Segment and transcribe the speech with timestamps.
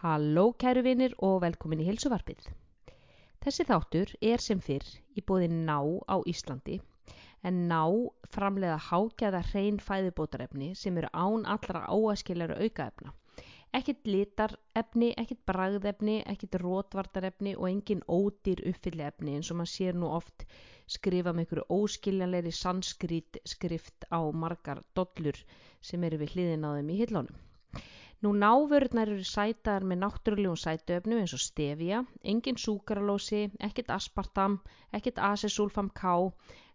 [0.00, 2.48] Halló kæru vinir og velkomin í heilsuvarpið.
[3.44, 5.78] Þessi þáttur er sem fyrr í bóði ná
[6.12, 6.74] á Íslandi
[7.50, 7.78] en ná
[8.34, 13.14] framleiða hágæða hrein fæðubótarefni sem eru án allra áaskiljara aukaefna.
[13.80, 20.12] Ekkit litarefni, ekkit bragðefni, ekkit rótvartarefni og engin ódýr uppfylliefni eins og maður sér nú
[20.18, 20.44] oft
[20.98, 25.40] skrifa með einhverju óskiljanleiri sanskrít skrift á margar dollur
[25.80, 27.44] sem eru við hliðin á þeim í hillónum.
[28.24, 31.98] Nú návörðnar eru sætaðar með náttúrulegum sætuöfnum eins og stevia,
[32.32, 34.54] engin súkaralósi, ekkit aspartam,
[34.98, 36.14] ekkit asesulfam K,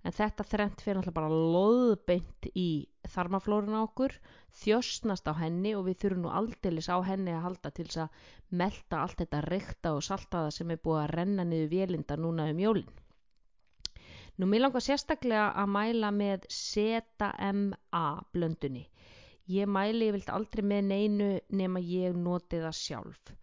[0.05, 2.67] en þetta þrent fyrir alltaf bara loðbeint í
[3.16, 4.14] þarmaflórunna okkur,
[4.62, 8.22] þjóstnast á henni og við þurfum nú aldeilis á henni að halda til þess að
[8.62, 12.62] melda allt þetta reykta og saltaða sem er búið að renna niður vélinda núna um
[12.67, 12.94] jólinn.
[14.38, 18.86] Nú mér langar sérstaklega að mæla með ZMA blöndunni.
[19.58, 21.30] Ég mæli vilt aldrei með neinu
[21.62, 23.36] nema ég noti það sjálf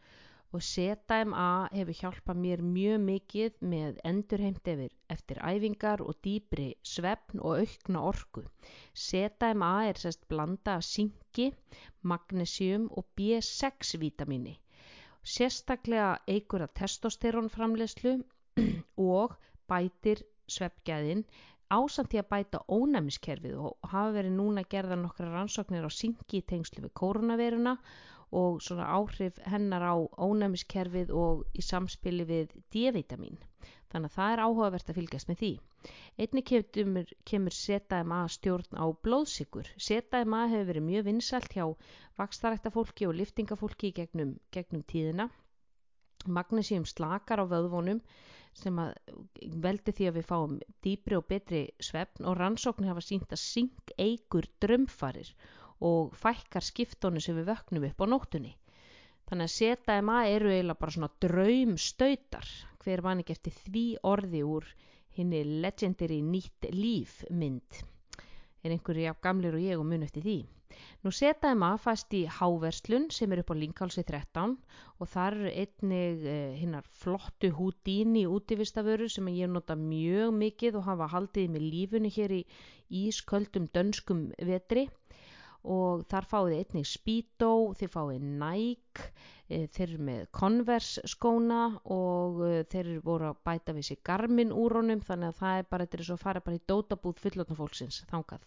[0.56, 7.42] og ZMA hefur hjálpað mér mjög mikið með endurheimt eftir, eftir æfingar og dýbri svefn
[7.48, 8.44] og aukna orku.
[9.02, 11.50] ZMA er sérst blanda af syngi,
[12.12, 14.56] magnesium og B6 vítamini.
[15.34, 18.16] Sérstaklega eigur að testosterón framlegslu
[19.18, 19.36] og
[19.68, 21.26] bætir svefgæðin
[21.76, 26.46] ásamt því að bæta ónæmiskerfið og hafa verið núna gerða nokkra rannsóknir á syngi í
[26.52, 27.74] tengslu við koronaviruna
[28.40, 29.96] og svona áhrif hennar á
[30.28, 33.38] ónæmiskerfið og í samspili við D-vitamin.
[33.92, 35.50] Þannig að það er áhugavert að fylgjast með því.
[36.20, 39.70] Einni kemur, kemur ZMA stjórn á blóðsikur.
[39.80, 41.64] ZMA hefur verið mjög vinsalt hjá
[42.20, 45.28] vakstarækta fólki og liftingafólki gegnum, gegnum tíðina.
[46.26, 48.02] Magnesium slakar á vöðvonum
[48.58, 48.92] sem að
[49.64, 53.92] veldi því að við fáum dýbri og betri svefn og rannsóknir hafa sínt að syng
[53.96, 55.30] eigur drömfarir
[55.88, 58.52] og fækkar skiptónu sem við vöknum upp á nóttunni.
[59.28, 64.68] Þannig að ZMA eru eiginlega bara svona draumstautar hver mann ekki eftir því orði úr
[65.18, 67.82] henni legendary nýtt lífmynd.
[68.64, 70.38] Er einhverju jafn gamlir og ég og mun eftir því.
[71.06, 71.10] Nú
[71.60, 74.56] maður fast í Háverslun sem er upp á Linkálsi 13
[74.98, 80.88] og þar eru einnig eh, hinnar flottu húdíni útivistaföru sem ég nota mjög mikið og
[80.90, 82.42] hafa haldið með lífunni hér í
[83.04, 84.88] ísköldum dönskum vetri
[85.62, 89.08] og þar fáið einnig Speedo, þið fáið Nike,
[89.48, 91.62] e, þeir eru með Converse skóna
[91.94, 95.62] og e, þeir eru voru að bæta við sér Garmin úr honum þannig að það
[95.62, 98.46] er bara, þetta er svo að fara bara í dótabúð fullotna fólksins þangað.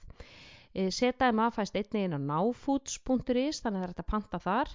[0.76, 4.70] ZMA eh, fæst einni inn á náfoods.is þannig að það er að panta þar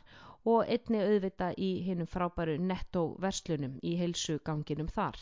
[0.53, 5.17] og einni auðvita í hinnum frábæru netto verslunum í heilsu ganginum þar.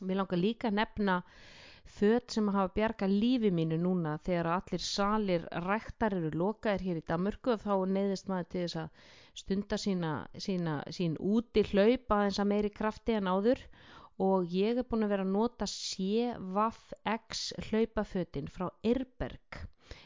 [0.00, 1.16] Mér langar líka að nefna
[1.96, 7.04] född sem hafa bjarga lífi mínu núna þegar allir salir ræktar eru lokaðir hér í
[7.10, 9.10] Damörgu og þá neyðist maður til þess að
[9.42, 10.12] stunda sína,
[10.46, 13.93] sína, sín úti hlaupa aðeins að meiri krafti en áður og
[14.54, 19.64] ég er búin að vera að nota CVX hlaupafötin frá Irberg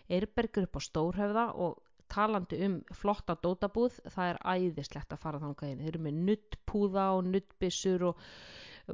[0.09, 5.41] Irberg er upp á Stórhöfða og talandi um flotta dótabúð það er æðislegt að fara
[5.43, 5.83] þangað inn.
[5.85, 8.23] Þeir eru með nuttpúða og nuttbissur og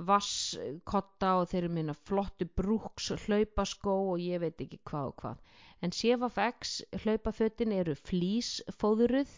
[0.08, 5.62] vasskotta og þeir eru með flottu brúks hlaupaskó og ég veit ekki hvað og hvað
[5.82, 9.32] en CFX hlaupafötin eru flýsfóðuruð,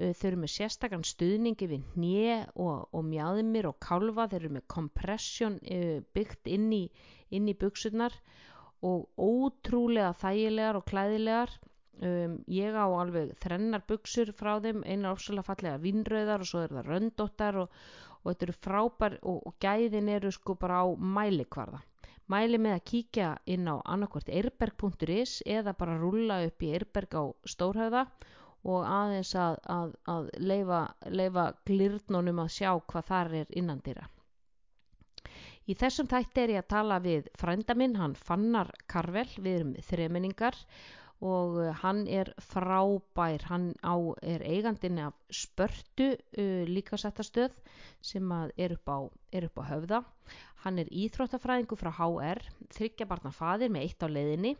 [0.00, 4.68] þau eru með sérstakann stuðningi við hnje og, og mjáðumir og kálfa, þeir eru með
[4.74, 5.58] kompressjón
[6.16, 6.84] byggt inn í,
[7.30, 8.16] í buksunar
[8.86, 11.52] og ótrúlega þægilegar og klæðilegar.
[12.00, 16.72] Um, ég á alveg þrennar buksur frá þeim, eina ofsalega fallega vinnröðar og svo er
[16.72, 17.74] það röndóttar og,
[18.22, 21.82] og þetta eru frábær og, og gæðin eru sko bara á mælikvarða.
[22.30, 27.24] Mæli með að kíkja inn á annarkvört eirberg.is eða bara rúla upp í eirberg á
[27.52, 28.04] stórhauða
[28.70, 30.80] og aðeins að, að, að leifa,
[31.10, 34.06] leifa glirnunum að sjá hvað þar er innan dýra.
[35.66, 39.74] Í þessum tætti er ég að tala við frænda minn, hann Fannar Karvel, við erum
[39.86, 40.56] þremenningar
[41.20, 47.58] og uh, hann er frábær, hann á, er eigandin af spörtu uh, líkasættastöð
[48.00, 48.98] sem er upp, á,
[49.36, 50.00] er upp á höfða
[50.60, 52.40] Hann er íþróttafræðingu frá HR,
[52.76, 54.50] þryggjabarna fadir með eitt á leiðinni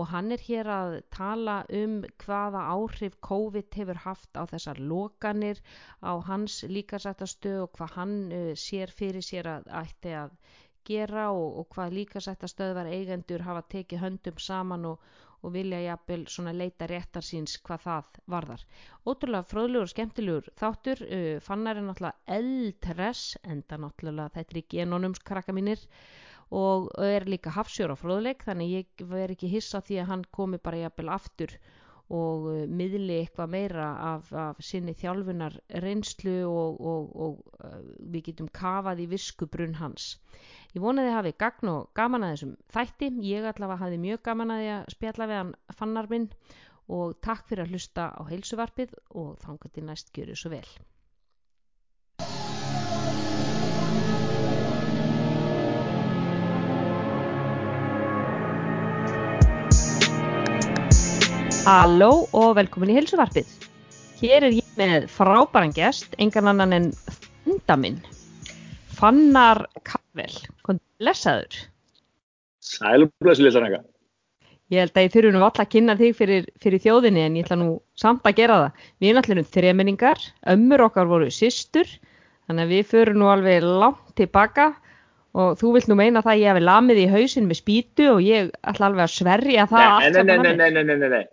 [0.00, 5.60] og hann er hér að tala um hvaða áhrif COVID hefur haft á þessar lokanir
[6.00, 8.16] á hans líkasættastöð og hvað hann
[8.64, 10.32] sér fyrir sér að ætti að
[10.86, 15.00] gera og, og hvað líkasættastöðvar eigendur hafa tekið höndum saman og,
[15.42, 18.62] og vilja jafnvel svona leita réttar síns hvað það varðar.
[19.06, 24.66] Ótrúlega fróðlegur og skemmtilegur þáttur, uh, fannar er náttúrulega eldress, enda náttúrulega þetta er í
[24.76, 25.82] genónums krakka mínir
[26.54, 30.84] og er líka hafsjóra fróðleik þannig ég verð ekki hissa því að hann komi bara
[30.84, 31.56] jafnvel aftur
[32.14, 38.28] og uh, miðli eitthvað meira af, af sinni þjálfunar reynslu og, og, og uh, við
[38.30, 40.14] getum kafað í viskubrunn hans.
[40.76, 43.10] Ég vonaði að hafi gagn og gaman að þessum þætti.
[43.26, 46.28] Ég allavega hafi mjög gaman að að spjalla við hann fannar minn
[46.92, 50.68] og takk fyrir að hlusta á heilsuvarpið og þangar til næst gjöru svo vel.
[61.66, 63.48] Halló og velkomin í heilsuvarpið.
[64.20, 66.86] Hér er ég með frábæran gest, engan annan en
[67.42, 67.96] funda minn,
[68.94, 70.30] Fannar Kafvel.
[70.62, 71.58] Hvað lesaður?
[72.62, 73.82] Sælublesu lisanega.
[74.70, 77.48] Ég held að ég þurfi nú alltaf að kynna þig fyrir, fyrir þjóðinni en ég
[77.48, 78.88] ætla nú samt að gera það.
[79.02, 81.94] Við erum allir um þremenningar, ömmur okkar voru systur,
[82.46, 84.72] þannig að við förum nú alveg langt tilbaka
[85.34, 88.22] og þú vilt nú meina það að ég hefði lamið í hausin með spýtu og
[88.22, 91.26] ég ætla alveg að sverja það Nei, nei, nei, nei, nei, nei, nei, nei.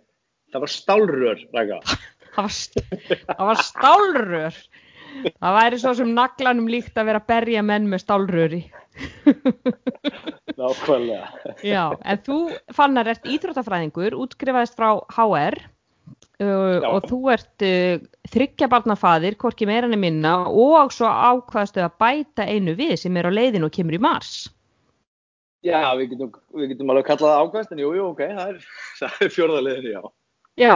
[0.54, 1.44] Það var stálrör.
[1.50, 2.56] Það var,
[3.26, 4.58] það var stálrör.
[5.24, 8.60] Það væri svo sem naglanum líkt að vera að berja menn með stálröri.
[10.54, 11.28] Nákvæmlega.
[11.66, 12.38] Já, en þú
[12.74, 15.58] fannar ert íþróttafræðingur, útskrifaðist frá HR
[16.42, 22.46] uh, og þú ert uh, þryggjabarnafaðir, hvorki meira enn minna og svo ákvaðastu að bæta
[22.46, 24.44] einu við sem er á leiðinu og kemur í mars.
[25.64, 28.66] Já, við getum, við getum alveg kallað það ákvæmst, en jú, jú, ok, það er,
[29.24, 30.02] er fjórðarliðinu, já.
[30.60, 30.74] Já,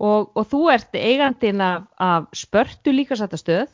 [0.00, 3.68] og, og þú ert eigandinn af, af spörtu líkasættastöð,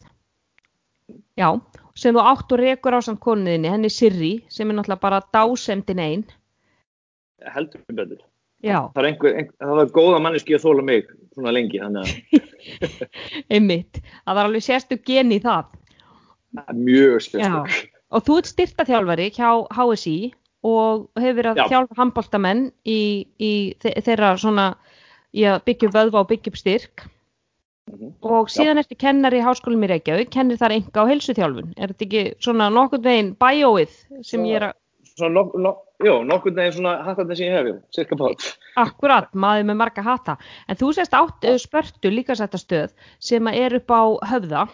[1.38, 1.48] já,
[1.96, 6.02] sem þú átt og rekur á samt konuðinni, henni Sirri, sem er náttúrulega bara dásemdin
[6.02, 6.24] einn.
[7.54, 8.24] Heldur við betur.
[8.64, 11.80] Já, Það er einhver, einhver, það var góða manneski að þóla mig svona lengi,
[13.52, 14.00] einmitt.
[14.24, 15.68] Það var alveg sérstu gen í það.
[16.56, 17.76] það mjög sérstök.
[18.16, 20.16] Og þú ert styrtaþjálfari hjá HSI
[20.66, 21.66] og hefur verið að Já.
[21.72, 22.98] þjálfa handbóltamenn í,
[23.38, 23.52] í
[23.82, 24.66] þe- þeirra svona
[25.34, 27.06] í að byggja vöðva og byggja upp styrk.
[27.90, 28.14] Mhm.
[28.26, 31.74] Og síðan ertu kennari í háskólum í Reykjavík, kennir þar enga á heilsuþjálfun.
[31.78, 33.92] Er þetta ekki svona nokkurn veginn bæjóið
[34.26, 34.72] sem Svo- ég er að,
[35.16, 38.42] Svona, nok, nok, jú, nokkurn veginn svona hattarnir sem ég hef, cirka bát.
[38.76, 40.36] akkurat, maður með marga hata.
[40.68, 44.68] En þú sést átt uh, spörtu líkasættastöð sem er upp á höfða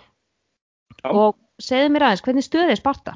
[1.05, 1.11] Já.
[1.13, 3.15] og segðu mér aðeins, hvernig stöð er Sparta?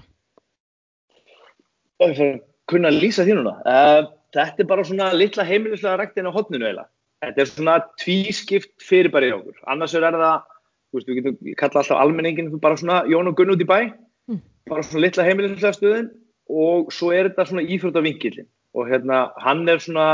[2.69, 3.57] Kunna lýsa því núna.
[3.65, 6.89] Uh, þetta er bara svona litla heimilislega ræktin á hotninu eiginlega.
[7.25, 9.57] Þetta er svona tvískipt fyrirbæri hjá okkur.
[9.73, 10.45] Annars er það,
[10.91, 13.79] þú veist, við getum kalla alltaf almenningin bara svona Jón og Gunn út í bæ.
[14.29, 14.43] Mm.
[14.69, 16.11] Bara svona litla heimilislega stöðin
[16.53, 18.49] og svo er þetta svona íþróttavinkillin.
[18.77, 20.07] Og hérna, hann er svona,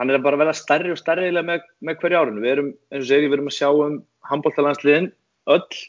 [0.00, 2.42] hann er bara að verða stærri og stærri eiginlega með, með hverju árinu.
[2.42, 3.98] Við erum, eins og segir, við erum að sjá um
[4.32, 5.10] handbóltalandsliðin
[5.54, 5.80] öll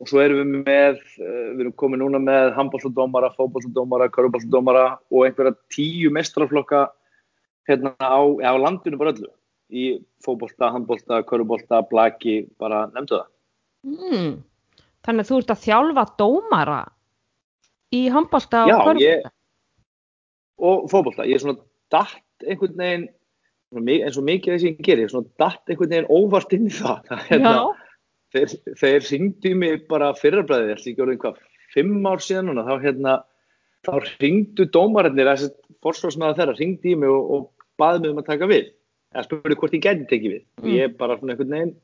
[0.00, 5.24] og svo erum við með, uh, við erum komið núna með handbóltadómara, fótbóltadómara, körubóltadómara og
[5.28, 6.86] einhverja tíu mestrarflokka
[7.68, 9.30] hérna á, á landinu bara öllu
[9.70, 9.86] í
[10.24, 13.30] fótbólta, handbólta, körubólta, blaki, bara nefndu það.
[13.86, 14.30] Mm.
[15.06, 16.80] Þannig að þú ert að þjálfa dómara
[17.94, 19.04] í handbólta og Já, körfubolta?
[19.04, 19.28] ég,
[20.58, 21.60] og fótbólta, ég er svona
[21.94, 23.08] datt einhvern veginn,
[23.76, 27.12] eins og mikið því sem ég gerir, svona datt einhvern veginn óvart inn í það.
[27.30, 27.54] hérna,
[28.34, 29.10] þeir, þeir
[29.50, 31.42] í mig bara fyrrabræðið, þess að ég gjörði einhvað
[31.74, 33.16] fimm ár síðan núna, þá hérna
[33.86, 33.92] þá
[34.22, 35.52] ringdu dómarinnir þessi
[35.84, 38.70] forsvarsmaður þeirra, ringdu í mig og, og baði mig um að taka við
[39.16, 40.42] eða spurði hvort ég gæti tekið við.
[40.60, 40.76] Og Mm.
[40.76, 41.74] ég bara svona einhvern veginn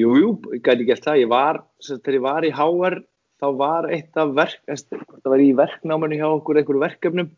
[0.00, 0.30] jú, jú,
[0.64, 3.04] gæti gert það, ég var þegar ég var í HR
[3.42, 7.30] þá var eitt af verk, það var í verknámanu hjá okkur einhverju verkefnum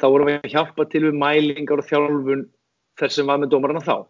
[0.00, 2.46] þá vorum við að hjálpa til við mælingar og þjálfun
[3.00, 4.06] þess sem var með dómarana þá.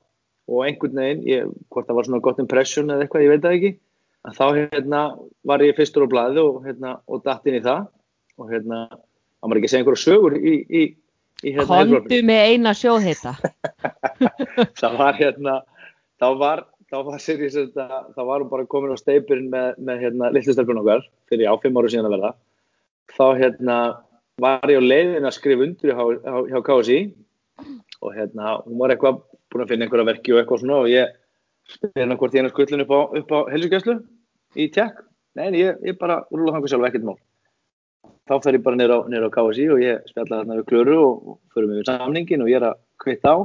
[0.50, 3.56] Og einhvern veginn, ég, hvort það var svona gott impression eða eitthvað, ég veit það
[3.58, 3.72] ekki
[4.22, 5.00] að þá hérna,
[5.44, 7.86] var ég fyrstur á blaði og, hérna, og datt inn í það.
[8.38, 10.82] Og hérna, það maður ekki að segja einhverja sögur í, í
[11.42, 13.34] hérna, Kondu með eina sjóðhita.
[14.80, 15.58] það var hérna
[16.22, 20.30] þá var, þá var þetta þá var hún bara komin á steipurinn með, með hérna,
[20.34, 22.32] litlustelpun okkar fyrir á fimm ára síðan að verða.
[23.12, 23.78] Þá hérna
[24.40, 27.00] var ég á leiðin að skrifa undir hjá, hjá, hjá KSI
[28.02, 29.20] og hérna hún var eitthvað
[29.52, 31.12] búin að finna einhverja verki og eitthvað svona og ég
[31.70, 33.98] spyrir hérna hvort ég er skullin upp á, á helsugjöslu
[34.56, 35.02] í tjekk
[35.36, 37.18] nei, en ég, ég bara rúla þangur sjálf ekkert mál
[38.28, 41.32] þá fer ég bara niður á, á KSI og ég spjalla þarna við klöru og,
[41.32, 43.38] og förum við samningin og ég er að kvitta á.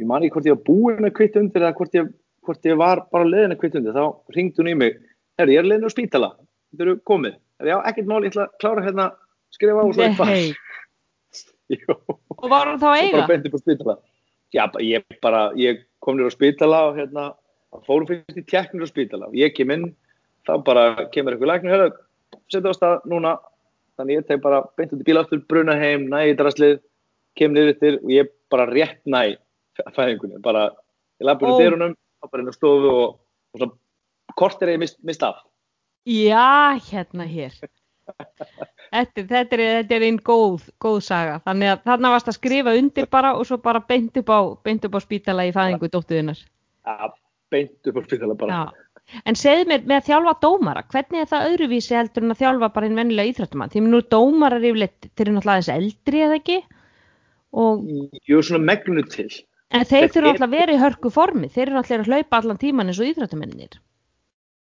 [0.00, 2.10] Ég man ekki hvort ég var búinn að kvitta undir eða hvort ég,
[2.46, 3.96] hvort ég var bara leiðin að kvitta undir.
[3.96, 4.98] Þá ringdi hún í mig.
[5.40, 6.30] Herri, ég er leiðin á spítala,
[6.72, 7.36] þetta eru komið.
[7.60, 9.06] Herri, já, ekkert mál, ég ætla að klára hérna
[9.54, 10.56] skrifa á og ég.
[11.70, 11.94] Jú,
[12.40, 13.26] Og var hann þá að og bara eiga?
[13.30, 13.94] beinti på spítala.
[14.50, 17.28] Já, ég bara, ég kom nýr á spítala og hérna,
[17.86, 19.28] fórum fyrst í tjekknir á spítala.
[19.30, 19.84] Og ég kem inn
[20.48, 23.36] þá bara kemur eitthvað læknir, hérna setja á stað núna,
[23.98, 26.78] þannig ég teg bara beint út í bílaftur, bruna heim, næ í draslið
[27.38, 29.36] kem niður yfir og ég bara rétt næ
[29.96, 30.68] fæðingunni, bara
[31.20, 31.50] ég inn Ó.
[31.50, 33.20] úr dyrunum, þá bara inn á stofu og,
[33.54, 33.70] og svo
[34.38, 35.40] kort er ég mist, mist af.
[36.08, 37.54] Já, hérna hér.
[38.90, 41.38] Þetta, þetta er, þetta er einn góð, góð saga.
[41.46, 44.86] Þannig að þarna varst að skrifa undir bara og svo bara beint upp á, beint
[44.88, 46.40] upp á spítala í fæðingu dóttuðinnar.
[46.88, 47.10] Ja,
[47.52, 48.62] beint upp á spítala bara.
[48.64, 48.89] Já.
[49.26, 52.68] En segðu mér með að þjálfa dómara, hvernig er það öðruvísi heldur en að þjálfa
[52.74, 53.70] bara einn vennilega íþrættumann?
[53.72, 56.58] Því nú dómarar eru náttúrulega aðeins eldri eða ekki?
[57.52, 57.82] Og,
[58.30, 59.28] Jú, svona megnu til.
[59.74, 62.10] en þeir Þetta þurfa er- alltaf að vera í hörku formi, þeir eru alltaf að
[62.12, 63.78] hlaupa allan tíman eins og íþrættumennir.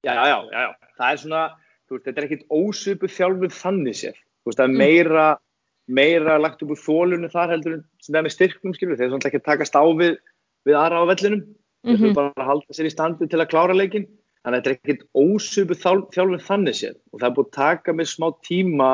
[0.06, 1.42] Já, já, já, já, það er svona,
[1.90, 4.14] veist, þetta er ekkit ósvipu þjálfur þannig sér.
[4.46, 4.78] Veist, það er Mm.
[4.78, 5.38] meira,
[5.88, 9.06] meira lagt upp úr þólunni þar heldur en sem það er með styrknum, skilur, þeir
[9.06, 10.18] er svona ekki að takast á við,
[10.66, 11.42] við aðra á vellinum.
[11.86, 12.02] Þeir Mhm.
[12.02, 14.08] þurfa bara að halda sér í standi til að klára leikin.
[14.46, 16.98] Þannig að þetta er ekkit ósvipu þjálfur þannig sér.
[17.10, 18.90] Og það er búið að taka mig smá tíma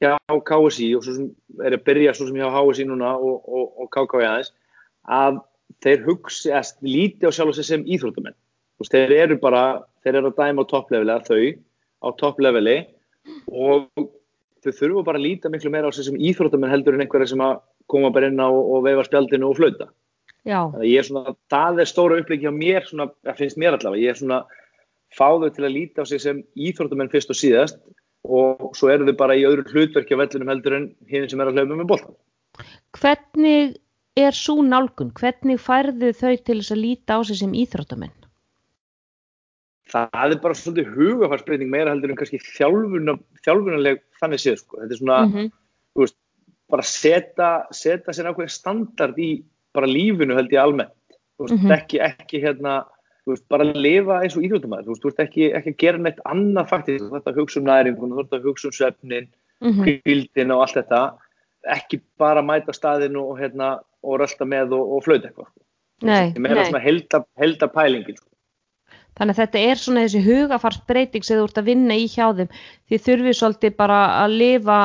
[0.00, 0.14] hjá
[0.48, 1.26] KSI og svo sem
[1.60, 4.50] er að byrja svo sem hjá HSI núna og, og, og KKI aðeins,
[5.04, 5.42] að
[5.84, 8.36] þeir hugsi, að líti á sjálf sig sem íþróttamenn.
[8.80, 9.64] Veist, þeir eru bara,
[10.04, 11.44] þeir eru að dæma á toppleveli að þau
[12.04, 12.78] á toppleveli
[13.52, 14.08] og
[14.64, 17.44] þau þurfa bara að líta miklu meira á sig sem íþróttamenn heldur en einhverja sem
[17.44, 17.60] að
[17.92, 19.92] koma bara inn á og veifa spjaldinu og flauta.
[20.44, 23.60] Já, Þannig að ég er svona, það er stóra uppliki hjá mér, svona, það finnst
[23.60, 24.40] mér allavega, ég er svona
[25.14, 27.78] fá þau til að líta á sig sem íþróttamenn fyrst og síðast
[28.24, 31.50] og svo eru þau bara í öðru hlutverki á vellinum heldur en hinn sem er
[31.50, 32.14] að hlaupa með boltan.
[32.98, 33.76] hvernig
[34.16, 35.10] er svo nálgun?
[35.12, 38.12] Hvernig færðu þau til þess að líta á sig sem íþróttamenn?
[39.92, 44.78] Það er bara svolítið hugafarsbreyting meira heldur en kannski þjálfuna, þjálfunarleg þannig séð, sko.
[44.80, 45.50] Þetta er svona, Mhm.
[45.94, 46.16] þú veist,
[46.70, 49.44] bara setja, setja sér ákveðin standard í
[49.74, 50.94] bara lífinu held ég almennt.
[51.38, 51.70] Þú veist, Mhm.
[51.76, 52.86] ekki, ekki hérna,
[53.32, 54.84] veist, bara lifa eins og íþjóttumæður.
[54.88, 57.04] Þú þú veist ekki, ekki að gera neitt annað faktisk.
[57.04, 59.28] Þú veist að hugsa um næringun, þú veist að hugsa um svefnin,
[59.60, 60.02] Mhm.
[60.04, 61.02] kvildin og allt þetta.
[61.64, 65.48] Ekki bara mæta staðinu og hérna, og rölda með og, og flauta eitthvað.
[65.48, 65.60] sko.
[66.02, 66.64] Nei, Ég meina nei.
[66.70, 68.28] svona helda, helda pælingin, sko.
[69.14, 72.48] Þannig að þetta er svona þessi hugafarsbreyting sem þú ert að vinna í hjá þeim.
[72.90, 74.78] Þið þurfið svolítið bara að lifa,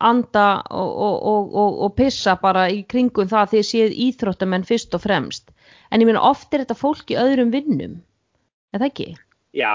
[0.00, 4.94] anda og, og, og, og, pissa bara í kringum það að þið séð íþróttamenn fyrst
[4.94, 5.50] og fremst.
[5.94, 8.00] En ég meina oft er þetta fólk í öðrum vinnum.
[8.74, 9.08] Er það ekki?
[9.54, 9.74] Já,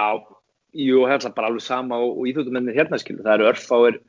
[0.76, 3.24] jú, það er bara alveg sama og, og íþjóttumennir hérna, skilur.
[3.24, 4.00] Það eru örfáir,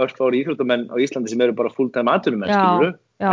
[0.00, 2.94] örfáir íþjóttumenn á Íslandi sem eru bara fulltime atvinnumenn, Já, skilur.
[3.20, 3.30] já.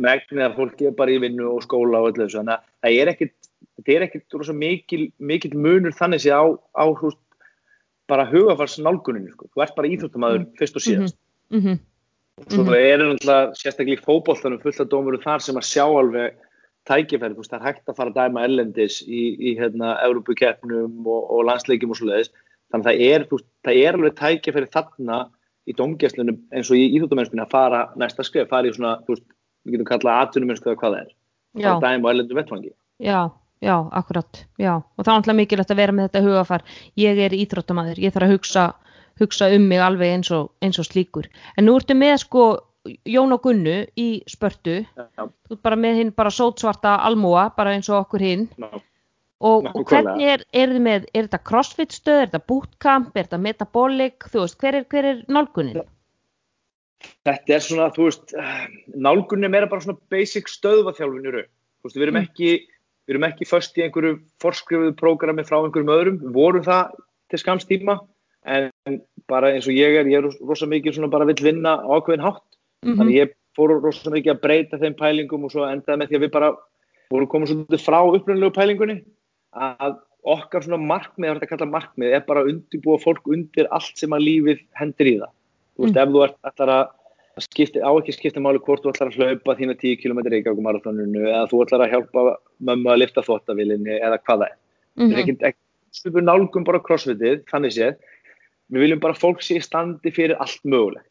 [0.00, 2.40] Megnið að fólki er bara í vinnu og skóla og öllu þessu.
[2.40, 3.34] Þannig að það er ekkit,
[3.76, 7.20] þetta er ekkit rosa mikil, mikil munur þannig sé á, á húst,
[8.08, 9.50] bara hugafars nálguninu, sko.
[9.52, 11.16] Þú ert bara íþjóttumæður fyrst og síðast.
[11.52, 11.78] Mm -hmm.
[12.48, 12.74] Svo Mhm.
[12.74, 16.32] er náttúrulega sérstaklega í fótboltanum fullt af dómurum þar sem að sjá alveg
[16.88, 21.06] tækifæri, þú veist, það er hægt að fara að dæma ellendis í, í hérna, Európukeppnum
[21.08, 22.32] og, og landsleikjum og svo leiðis.
[22.72, 25.18] Þannig að það er, veist, það er alveg tækifæri þarna
[25.64, 29.24] í domgæslunum eins og í íþjóttumennskunni að fara næsta skrif, fara í svona, þú veist,
[29.64, 31.14] við getum kallað atvinnumennsku eða hvað það er.
[31.54, 32.72] Já, Fara að dæma á ellendum vettfangi.
[33.00, 33.20] já,
[33.64, 34.40] já, akkurat.
[34.60, 36.64] Já, og það er náttúrulega mikilvægt að vera með þetta hugafar.
[37.00, 38.64] Ég er íþróttamaður, ég þarf að hugsa,
[39.22, 41.30] hugsa um mig alveg eins og, eins og slíkur.
[41.56, 42.44] En nú ertu með sko
[43.08, 48.02] Jón og Gunnu í spörtu, ert bara með hinn bara sótsvarta almúa, bara eins og
[48.02, 48.48] okkur hinn.
[48.60, 48.68] ná.
[49.44, 53.26] Og, og hvernig er, er þið með, er þetta crossfit stöð, er þetta bootcamp, er
[53.26, 55.82] þetta metabolic, þú veist, hver er, hver er nálgunin?
[57.26, 58.32] Þetta er svona, þú veist,
[58.94, 61.50] nálgunni er meira bara svona basic stöðvaþjálfun í raun.
[61.50, 62.28] Þú veist, við erum Mm.
[62.30, 62.50] ekki,
[63.04, 66.18] við erum ekki först í einhverju forskrifuðu prógrami frá einhverjum öðrum.
[66.22, 66.96] Við vorum það
[67.28, 67.98] til skams tíma,
[68.46, 72.24] en bara eins og ég er, ég er rosa mikið svona bara vill vinna ákveðin
[72.24, 72.53] hátt.
[72.84, 76.16] Mm Þannig ég fór rosa mikið að breyta þeim pælingum og svo endaði með því
[76.18, 76.50] að við bara
[77.10, 78.96] vorum komið svolítið frá upprænlegu pælingunni
[79.54, 83.26] að okkar svona markmið, það er þetta að kalla markmið, er bara að undirbúa fólk
[83.28, 85.32] undir allt sem að lífið hendur í það.
[85.74, 86.02] Þú veist, Mm.
[86.02, 89.56] ef þú ert ætlar að skipti, á ekki skipta máli hvort þú ætlar að hlaupa
[89.58, 94.18] þína 10 km í Reykjavíkumarathoninu eða þú ætlar að hjálpa mömmu að lifta þvottavilinni eða
[94.22, 94.56] hvað það er.
[94.96, 95.08] Mhm.
[95.08, 95.62] Þetta er ekki, ekki
[95.92, 97.96] svipur nálgum bara crossfitið, þannig séð.
[98.72, 101.06] Við viljum bara fólk sé í standi fyrir allt mögulegt.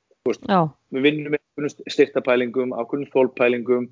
[0.47, 0.61] Já,
[0.93, 3.89] Við vinnum með styrtapælingum, ákveðnum þólpælingum,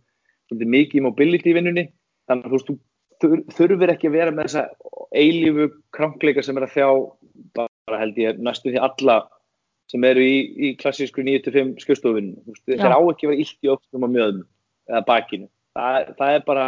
[0.52, 1.84] mikið mobility í vinnunni.
[2.30, 2.72] Þannig að þú veist,
[3.24, 4.64] þur- þurfir ekki að vera með þessa
[5.12, 6.88] eilífu krankleika sem er að þjá
[7.56, 9.18] bara held ég næstu því alla
[9.92, 12.38] sem eru í, í klassísku 9-5 skjöstofunni.
[12.68, 12.80] Já.
[12.80, 14.44] Þeir á ekki að vera illt í öllum og mjöðum
[14.88, 15.50] eða bakinu.
[15.76, 16.66] Það, það er bara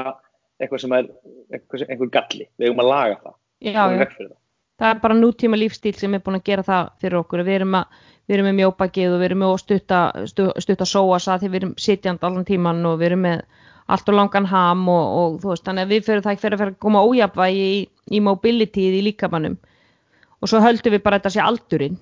[0.59, 1.07] eitthvað sem er
[1.53, 2.49] eitthvað, sem- einhver galli.
[2.59, 3.35] Við eigum að laga það.
[3.63, 4.35] já, já.
[4.79, 4.89] Það.
[4.93, 7.43] Er bara nútíma lífstíl sem er búin að gera það fyrir okkur.
[7.47, 9.99] Við erum, að, við erum með mjóbakið og við erum með stutta,
[10.31, 13.43] stu- stutta sóasa því við erum sitjandi allan tíman og við erum með
[13.93, 16.55] allt og langan ham og, og þú veist, þannig að við fyrir það ekki fyrir
[16.55, 17.79] að fyrir að koma ójafvægi í,
[18.15, 19.57] í mobilityð í líkamannum
[20.39, 21.97] og svo höldum við bara þetta sé aldurinn.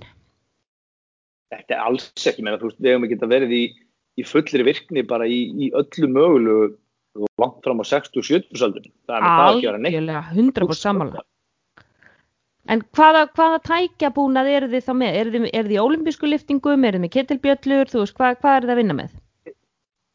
[1.52, 3.64] þetta er alls ekki meina, þú veist, við hefum ekki að verið í,
[4.22, 6.70] í fullri virkni bara í, í öllu mögulegu
[7.42, 8.94] langt fram á 60-70 aldurinn.
[9.10, 9.96] Það er með það að gera neitt.
[9.98, 11.26] Algjörlega, 100% samanlega.
[12.70, 15.16] En hvaða, hvaða tækjabúnað eru þið þá með?
[15.22, 18.58] Eru þið, eru þið í ólimpísku liftingum, eru þið með kettilbjöllur, þú veist, hvað, hvað
[18.58, 19.16] er það að vinna með?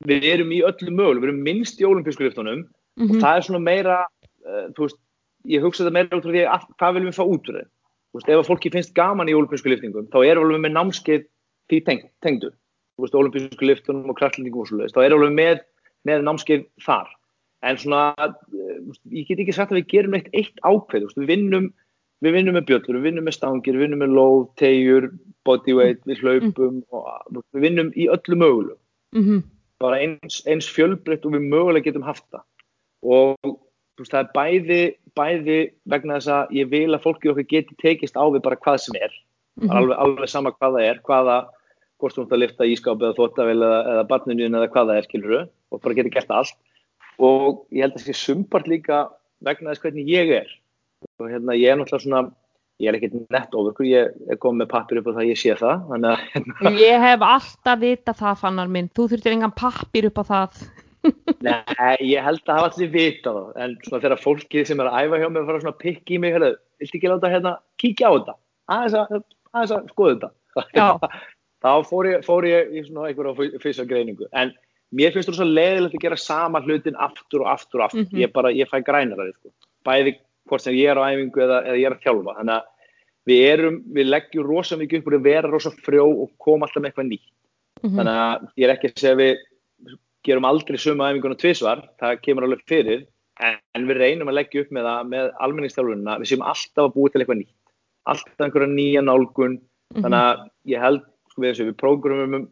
[0.07, 3.45] Við erum í öllum mögulegum, við erum minnst í olimpísku liftunum Mm og það er
[3.45, 3.97] svona meira,
[4.47, 4.99] uh, þú veist,
[5.53, 7.69] ég hugsa þetta meira út frá því að hvað viljum við fá út úr þeim.
[8.09, 11.27] Þú veist, ef að fólki finnst gaman í olimpísku liftingum, þá erum við með námskeið
[11.69, 12.51] því teng, tengdu.
[12.97, 14.97] Þú veist, olimpísku liftunum og kraftlendingum og svoleiðis.
[14.97, 15.61] Þá erum við með,
[16.09, 17.13] með námskeið þar.
[17.69, 21.69] En svona, uh, ég get ekki sagt að við gerum eitt, eitt ákveð, við vinnum,
[22.25, 25.11] við vinnum með bjöllur, við vinnum með stangir, við vinnum með lóð, tegjur,
[25.45, 28.79] bodyweight, við hlaupum og við vinnum í öllu mögulegu.
[29.15, 29.43] Mm -hmm.
[29.81, 32.45] Bara eins, eins fjölbreytt og við mögulega getum haft það
[33.05, 33.37] og
[34.01, 34.83] veist, það er bæði,
[35.17, 35.59] bæði
[35.89, 38.97] vegna þess að ég vil að fólki okkur geti tekist á við bara hvað sem
[39.01, 39.77] er mm -hmm.
[39.77, 41.37] alveg, alveg sama hvað það er hvaða,
[41.99, 45.09] hvort þú ert að lifta ískáp eða þóttavel eða, eða barninu eða hvað það er
[45.09, 46.57] skiluru og bara geti gert allt
[47.19, 49.09] og ég held að það sé sumpart líka
[49.41, 50.49] vegna þess hvernig ég er
[51.21, 52.25] og hérna ég er náttúrulega svona
[52.83, 55.39] ég er ekkert nett ofurkur, ég er komið með pappir upp á það að ég
[55.41, 56.73] sé það að, hérna.
[56.77, 60.67] ég hef alltaf vita það fannar minn þú þurftir engan pappir upp á það
[61.45, 64.99] Nei, ég held að hafa allir vita það, en svona þegar fólkið sem er að
[65.05, 68.13] æfa hjá mig fara svona pikk í mig, hérna, viltu ekki láta hérna kíkja á
[68.17, 68.37] þetta,
[68.75, 71.11] aðeins að, aðeins að skoða þetta.
[71.67, 74.53] Þá fór ég, fór ég í svona einhverja fyrsta greiningu, en
[74.97, 78.11] mér finnst þú svo leiðilegt að gera sama hlutin aftur og aftur og aftur, mm
[78.11, 78.23] -hmm.
[78.25, 79.55] ég bara, ég fæ grænar það, sko.
[79.87, 80.17] bæði
[80.49, 82.73] hvort sem ég er á æfingu eða, eða ég er að þjálfa, þannig að
[83.27, 86.83] við erum, við leggjum rosa mikið upp úr að vera rosa frjó og koma alltaf
[86.83, 87.29] með eitthvað nýtt,
[87.83, 87.97] mm -hmm.
[87.99, 89.37] þannig að ég er ekki að segja við
[90.27, 93.05] gerum aldrei suma æfinguna tvísvar, það kemur alveg fyrir,
[93.39, 97.11] en við reynum að leggja upp með það með almenningstjálfununa, við séum alltaf að búa
[97.11, 97.55] til eitthvað nýtt,
[98.13, 99.61] alltaf einhverja nýja nálgun, mm
[99.93, 100.03] -hmm.
[100.03, 102.49] þannig að ég held, sko við þessu, við prógramum,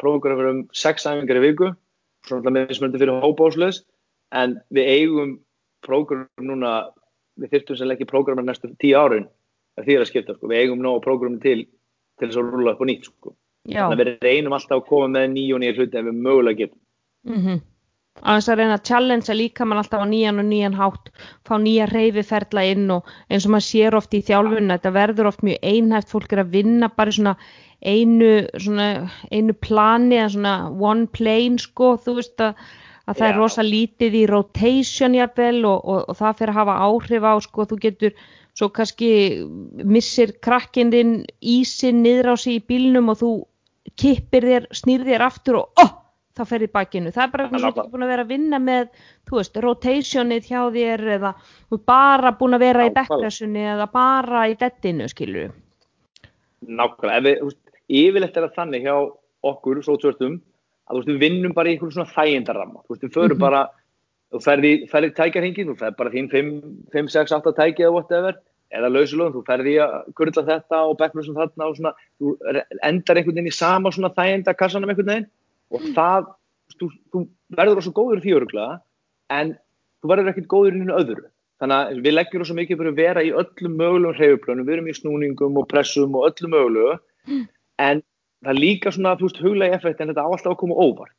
[0.00, 1.72] prógramum um sex æfingar í viku,
[2.26, 3.82] svona með mismöndi fyrir hópásleis,
[4.32, 5.38] en við eigum
[5.82, 6.90] prógramum núna,
[7.42, 9.28] við þyrftum sem leggja prógramum næstu tíu árin,
[9.76, 11.66] það þýr að skipta, sko, við eigum ná prógramum til,
[12.18, 13.34] til þess að rúla upp og nýtt, sko.
[13.68, 16.58] Þannig að við reynum alltaf að koma með nýju og nýju hluti ef við mögulega
[16.62, 16.80] getum.
[17.22, 17.60] Mm -hmm.
[18.22, 21.10] að þess að reyna að challengea líka mann alltaf á nýjan og nýjan hátt
[21.46, 25.42] fá nýja reyfiferðla inn og eins og maður sér oft í þjálfunna þetta verður oft
[25.42, 27.36] mjög einhæft, fólk er að vinna bara svona
[27.82, 32.54] einu svona einu plani eða svona one plane sko, þú veist að,
[33.06, 33.30] að það Já.
[33.30, 37.34] er rosa lítið í rotation jafnvel og, og, og það fyrir að hafa áhrif á
[37.42, 38.14] sko, þú getur
[38.52, 39.10] svo kannski
[39.88, 43.32] missir krakkindinn ísin niður á sig í bílnum og þú
[43.98, 45.90] kippir þér, snýr þér aftur og oh,
[46.36, 47.12] þá fer í bakinu.
[47.12, 48.92] Það er bara þú ert búin að vera að vinna með,
[49.28, 51.32] þú veist, rotationið hjá þér eða
[51.88, 55.58] bara búin að vera í backpressunni eða bara í dettinu, skilur þú?
[56.62, 57.60] Nákvæmlega, ef við, þú veist,
[58.02, 58.96] yfirleitt er það þannig hjá
[59.52, 60.38] okkur, svo tvörtum,
[60.88, 63.44] að veist, við vinnum bara í einhvern svona þægindarramma, þú veist, við förum mm -hmm.
[63.46, 63.62] bara,
[64.32, 66.30] þú ferði, ferði tækjarhingin, þú ferði bara þín
[66.92, 68.38] 5, 6, 8 tæki eða whatever,
[68.72, 72.36] eða lausulögum, þú ferði að kurla þetta og backpressum þarna og svona, þú
[72.82, 75.28] endar einhvern veginn í sama svona þægindarkassanum einhvern veginn
[75.72, 76.32] og það,
[76.78, 78.80] þú, þú verður svo góður því öruglega
[79.30, 79.54] en
[80.02, 81.28] þú verður ekkert góður í nýju öðru
[81.62, 84.88] þannig að við leggjum svo mikið fyrir að vera í öllum mögulegum hreyfuplönum, við erum
[84.90, 86.96] í snúningum og pressum og öllum mögulegu
[87.28, 87.44] mm.
[87.86, 88.02] en
[88.42, 91.16] það er líka svona, þú veist, huglega effekt en þetta á alltaf að koma óvart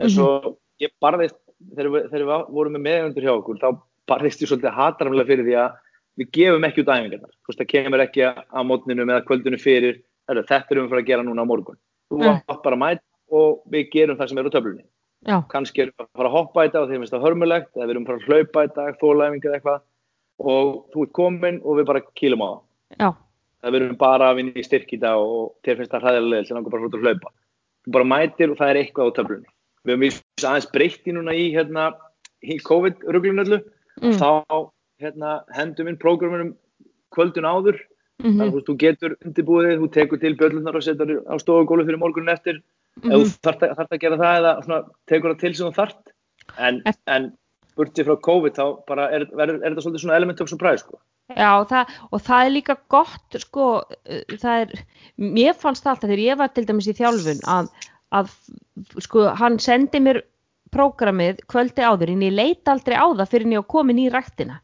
[0.00, 0.56] en svo mm -hmm.
[0.80, 1.38] ég barðist
[1.76, 3.68] þegar við, þegar við vorum með meðjöndur hjá okkur þá
[4.06, 5.70] barðist ég svolítið hatramlega fyrir því að
[6.16, 10.02] við gefum ekki út æfingarnar, þú veist, það kemur ekki að mótninu með kvöldinu fyrir,
[10.28, 11.78] þetta erum við fyrir að gera núna á morgun
[12.12, 12.62] þú mm.
[12.64, 14.84] bara mæt og við gerum það sem er á töflunni.
[15.22, 15.36] Já.
[15.52, 17.86] Kanski erum við að fara að hoppa í dag og þeim finnst það hörmulegt, eða
[17.86, 19.84] við erum að fara að hlaupa í dag, þólæfingi eða eitthvað
[20.52, 23.14] og þú ert komin og við bara kýlum á það.
[23.62, 26.46] Það við erum bara að vinna í styrk í dag og þér finnst það hræðilega
[26.46, 27.32] sem langar bara að hlaupa.
[27.82, 29.52] Þú bara mætir og það er eitthvað á töflunni.
[29.82, 31.86] Við hefum vist aðeins breytti núna í, hérna,
[32.42, 33.58] í COVID-ruglunöllu,
[34.02, 34.18] mm.
[34.18, 34.30] þá
[35.02, 36.52] hérna, hendum við prógramunum
[37.14, 37.80] kvöldun áður
[38.22, 38.38] Mm -hmm.
[38.38, 42.34] Þannig að þú getur undirbúið, þú tekur til björlunar og setur á stofugólu fyrir morgunin
[42.34, 43.12] eftir mm -hmm.
[43.12, 45.74] ef þú þarf að, þarf að gera það eða svona, tekur það til sem þú
[45.80, 46.04] þarft
[46.58, 47.32] en, en
[47.78, 51.00] burtið frá COVID þá bara er, er, er þetta svolítið svona element of surprise sko.
[51.32, 53.68] Já það, og það er líka gott sko,
[54.42, 54.82] það er
[55.22, 57.70] mér fannst alltaf þegar ég var til dæmis í þjálfun að,
[58.12, 58.34] að
[59.06, 60.20] sko hann sendi mér
[60.72, 64.60] prógramið kvöldi áður en ég leita aldrei á það fyrir en ég komin í rættina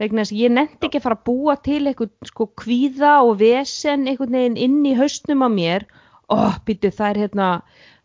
[0.00, 3.34] vegna þess að ég nefndi ekki að fara að búa til eitthvað sko kvíða og
[3.42, 5.84] vesen einhvern veginn inn í hausnum á mér
[6.32, 7.48] oh, býtu það er hérna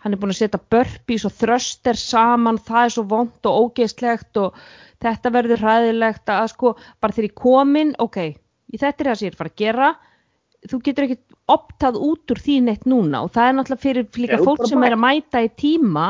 [0.05, 4.37] hann er búin að setja börpís og þröster saman, það er svo vond og ógeðslegt
[4.37, 4.59] og
[5.01, 8.19] þetta verður hræðilegt að sko, bara þegar ég komin ok,
[8.75, 9.95] þetta er það sem ég er fara að gera
[10.65, 11.17] þú getur ekki
[11.55, 14.95] optað út úr því neitt núna og það er náttúrulega fyrir líka fólk sem er
[14.95, 16.05] að mæta í tíma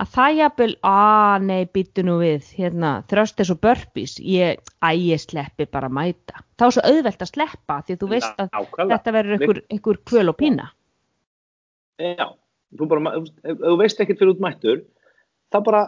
[0.00, 5.22] að það jafnvel, að nei, býttu nú við, hérna, þröst þessu börpís, ég, að ég
[5.22, 6.40] sleppi bara að mæta.
[6.58, 8.96] Það er svo auðvelt að sleppa því að þú veist að Nákvæmlega.
[8.96, 10.66] þetta verður einhver kvöl og pína.
[12.02, 12.26] Já,
[12.78, 14.82] þú bara, ef þú veist ekkert fyrir út mættur,
[15.54, 15.82] þá bara,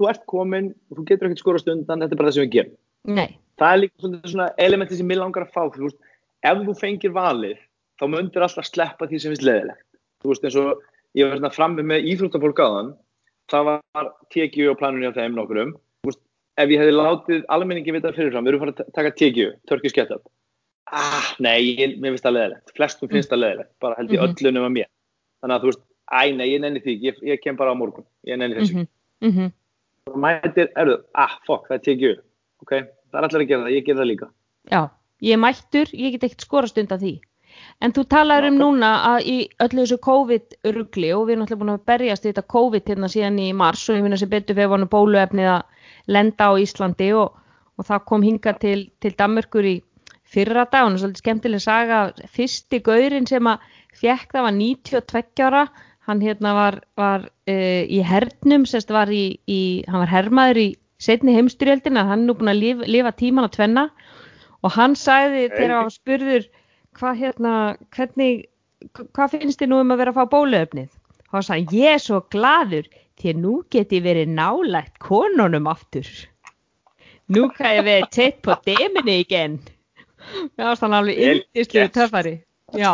[0.00, 2.76] þú ert komin, þú getur ekkert skorast undan, þetta er bara það sem við gerum.
[3.18, 5.98] Nei, Það er líka svona elementi sem ég langar að fá, þú veist,
[6.42, 7.58] ef þú fengir valið,
[8.00, 9.84] þá myndir alltaf sleppa því sem finnst leðilegt.
[10.22, 10.80] Þú veist, eins og
[11.14, 12.88] ég var svona frammi með íþróttafólk áðan,
[13.52, 16.22] það var TGU á planunni á þeim nokkurum, þú veist,
[16.58, 20.24] ef ég hefði látið almenningi vita fyrirfram, við erum farið að taka TGU, Turkish Get-Up,
[20.90, 24.32] ah, nei, ég, mér finnst það leðilegt, flestum finnst það leðilegt, bara held ég Mhm.
[24.32, 24.88] öllunum að mér.
[25.42, 28.04] Þannig að þú veist, æ, nei, ég nenni því, ég, ég kem bara á morgun,
[28.28, 28.84] ég nenni þessu.
[28.84, 29.52] mhm, mhm,
[30.10, 32.14] Þú mætir, erðu, ah, fuck, það er TGU,
[32.64, 32.72] ok,
[33.12, 34.30] það er allir að gera það, ég ger það líka.
[34.70, 34.80] já,
[35.22, 37.12] ég er mættur, ég get ekkert skorast undan því.
[37.84, 41.72] En þú talaður um núna að í öllu þessu COVID-rugli og við erum alltaf búin
[41.74, 44.70] að berjast í þetta COVID hérna síðan í mars og ég finna sem betur fyrir
[44.72, 45.62] vonu bóluefnið að
[46.16, 47.34] lenda á Íslandi og,
[47.76, 49.74] og það kom hinga til, til Danmörkur í
[50.32, 50.88] fyrra dag.
[50.88, 52.00] Og svolítið skemmtileg saga.
[52.32, 53.68] Fyrsti gaurinn sem að
[54.00, 55.64] fjekk það var 92 ára
[56.08, 60.68] hann hérna var, var uh, í hernum, sérst var í, í hann var hermaður í
[61.02, 63.86] setni heimstyrjöldina hann er nú búin að lifa, lifa tíman að tvenna.
[64.62, 65.54] Og hann sagði Ok.
[65.58, 66.48] þegar hann spurður
[66.98, 67.52] hvað hérna,
[67.94, 68.44] hvernig
[69.14, 70.90] hvað finnst þið nú um að vera að fá bóluefnið?
[71.30, 72.88] Og hann sagði, ég er svo gladur
[73.18, 76.08] því að nú get ég verið nálægt konunum aftur.
[77.32, 79.60] Nú kann ég verið teitt på deminni igen
[80.56, 81.94] það var þannig alveg gert.
[81.96, 82.34] töffari.
[82.78, 82.92] Já,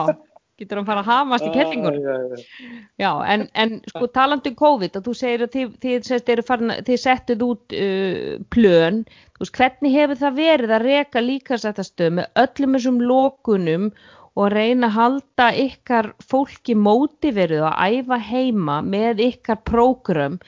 [0.59, 2.77] getur hann fara að hamast í kellingunum Ah, já, já.
[2.99, 6.43] Já, en, en sko talandi um COVID og þú segir að þið, þið, þið,
[6.89, 9.03] þið settuð út uh, plön,
[9.37, 13.91] þú veist, hvernig hefur það verið að reka líkasættastöð með öllum þessum lókunum
[14.39, 20.39] og reyna að halda ykkar fólki mótiveruð að æfa heima með ykkar prógram,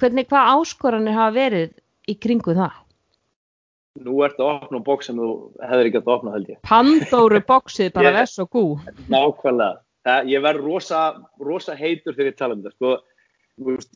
[0.00, 1.76] hvernig, hvað áskoranir hafa verið
[2.08, 2.85] í kringu það?
[4.04, 5.28] Nú ertu að opna bóks sem þú
[5.62, 6.58] hefur ekki að opna held ég.
[6.66, 8.64] Pandóru bóksið bara Ég- vess og gú.
[9.08, 9.80] Nákvæmlega.
[10.06, 11.00] Það, ég verð rosa,
[11.40, 12.76] rosa heitur þegar ég tala um þetta.
[12.76, 13.86] Sko,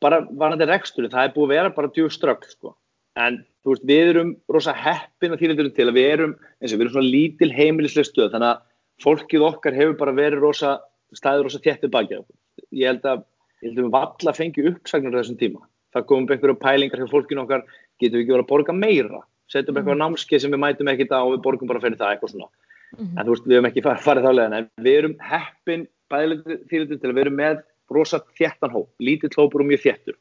[0.00, 2.46] bara varandi reksturinn, það er búið að vera bara djúg strögg.
[2.48, 2.76] Sko.
[3.16, 6.86] En veist, við erum rosa heppin að þýrleiturinn til að við erum, eins og við
[6.86, 8.32] erum svona lítil heimilislega stöð.
[8.32, 8.64] Þannig að
[9.04, 10.72] fólkið okkar hefur bara verið rosa,
[11.14, 12.36] staðið rosa á okkur.
[12.72, 13.24] Ég held að,
[13.62, 15.62] ég held að við valla fengi uppsagnur á þessum tíma.
[15.94, 17.62] Það komum einhverju pælingar hjá fólkinu okkar,
[18.00, 19.20] getum við ekki verið að borga meira.
[19.52, 22.32] Setjum eitthvað námskeið sem við mætum ekkert á og við borgum bara fyrir það eitthvað
[22.34, 22.48] svona
[22.94, 23.18] Mhm.
[23.18, 26.56] en þú veist, við hefum ekki farið, farið þá leiðan en við erum heppin bæðilega
[26.70, 30.16] þýrleitur til að við erum með rosa þéttan hóp, lítill hópur og mjög þéttur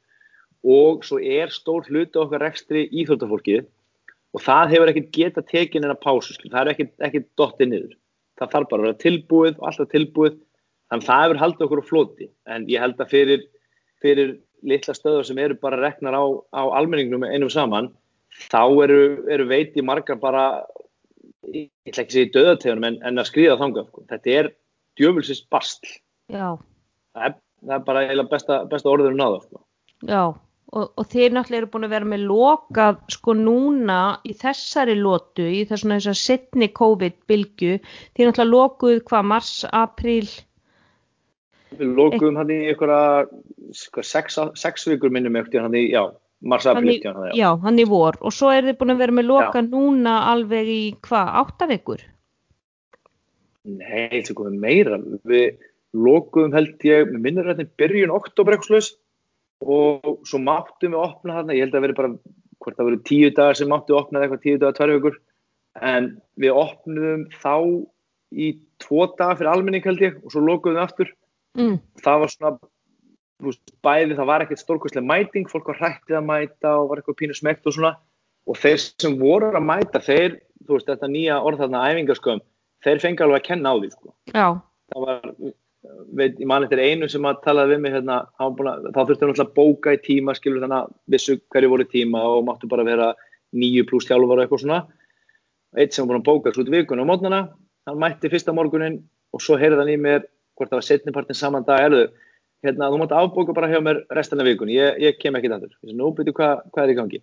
[0.63, 3.65] og svo er stór hluti okkar rekstri íþróttafólkið
[4.33, 6.49] og það hefur ekkert geta tekin en að pásu, skil.
[6.49, 7.93] það er ekkert, ekkert dottið niður,
[8.39, 10.39] það þarf bara að vera tilbúið og alltaf tilbúið,
[10.89, 13.45] þannig það hefur haldið okkur á floti, en ég held að fyrir,
[14.01, 16.23] fyrir litla stöður sem eru bara reknar á,
[16.55, 17.91] á almenningnum einum saman,
[18.51, 20.63] þá eru, eru veiti margar bara
[21.51, 23.89] ég ætla ekki að segja í döðategunum en, en að skrýða þangað.
[23.89, 24.05] Sko.
[24.11, 24.49] Þetta er
[24.99, 25.91] djöfulsins bastl.
[26.31, 29.41] Það er, það er bara eiginlega besta, besta orður um náða.
[29.43, 29.63] Sko.
[30.09, 30.23] Já,
[30.73, 35.45] og, og þeir náttúrulega eru búin að vera með lokað sko núna í þessari lotu,
[35.45, 37.77] í þessuna þessar setni COVID-bylgu,
[38.15, 40.27] þeir náttúrulega lokuð hvað, mars, apríl,
[41.79, 43.25] Við lókuðum hann í einhverja
[43.77, 46.03] sko, sex, sex vikur minnum eftir hann í, já,
[46.45, 47.35] mars hann april í, eftir hann, já.
[47.39, 50.71] já, hann í vor, og svo eru þeir búin að vera með lokað núna alveg
[50.73, 52.03] í hvað, átta vikur?
[53.63, 54.99] Nei, þetta komið meira.
[55.29, 55.63] Við
[55.95, 58.91] lókuðum held ég, við minnum þetta byrjun oktober eitthvað
[59.63, 62.15] og svo máttum við opna hann, ég held að veri bara,
[62.59, 65.19] hvort það verið tíu dagar sem máttu opna eða eitthvað tíu dagar, tvær vikur,
[65.79, 66.09] en
[66.39, 67.55] við opnum þá
[68.33, 68.49] í
[68.83, 71.13] tvo dagar fyrir almenning held ég og svo lókuðum við aftur.
[71.57, 72.51] Mm, það var svona
[73.43, 77.19] veist, bæði, það var ekkert stórkvæslega mæting fólk var hrættið að mæta og var eitthvað
[77.21, 77.95] pínu smekt og svona.
[78.49, 82.41] Og þeir sem voru að mæta þeir, þú veist, þetta nýja orð þarna æfingasköðum,
[82.83, 84.15] þeir fengi alveg að kenna á því sko.
[84.33, 84.47] já,
[84.91, 85.29] það var,
[86.19, 89.33] veit, ég man eftir einu sem að talaði við mig hérna, að, þá þurfti hann
[89.35, 92.87] alltaf að bóka í tíma skilur þannig að vissu hverju voru tíma og máttu bara
[92.87, 93.13] vera
[93.55, 94.83] nýju pluss þjálfur og eitthvað svona.
[95.77, 97.41] Eitt sem var búinn að bóka svo út vikuna á mótnana
[97.87, 99.01] hann mætti fyrsta morgunin
[99.33, 102.07] og svo heyrði hann í mér hvort það var setnipartin saman dag erðu,
[102.63, 105.93] hérna, þú mátt afbóka bara hjá mér restan af vikun, ég, ég kem ekki sé,
[105.93, 107.21] nú byrju hvað, hvað er í gangi?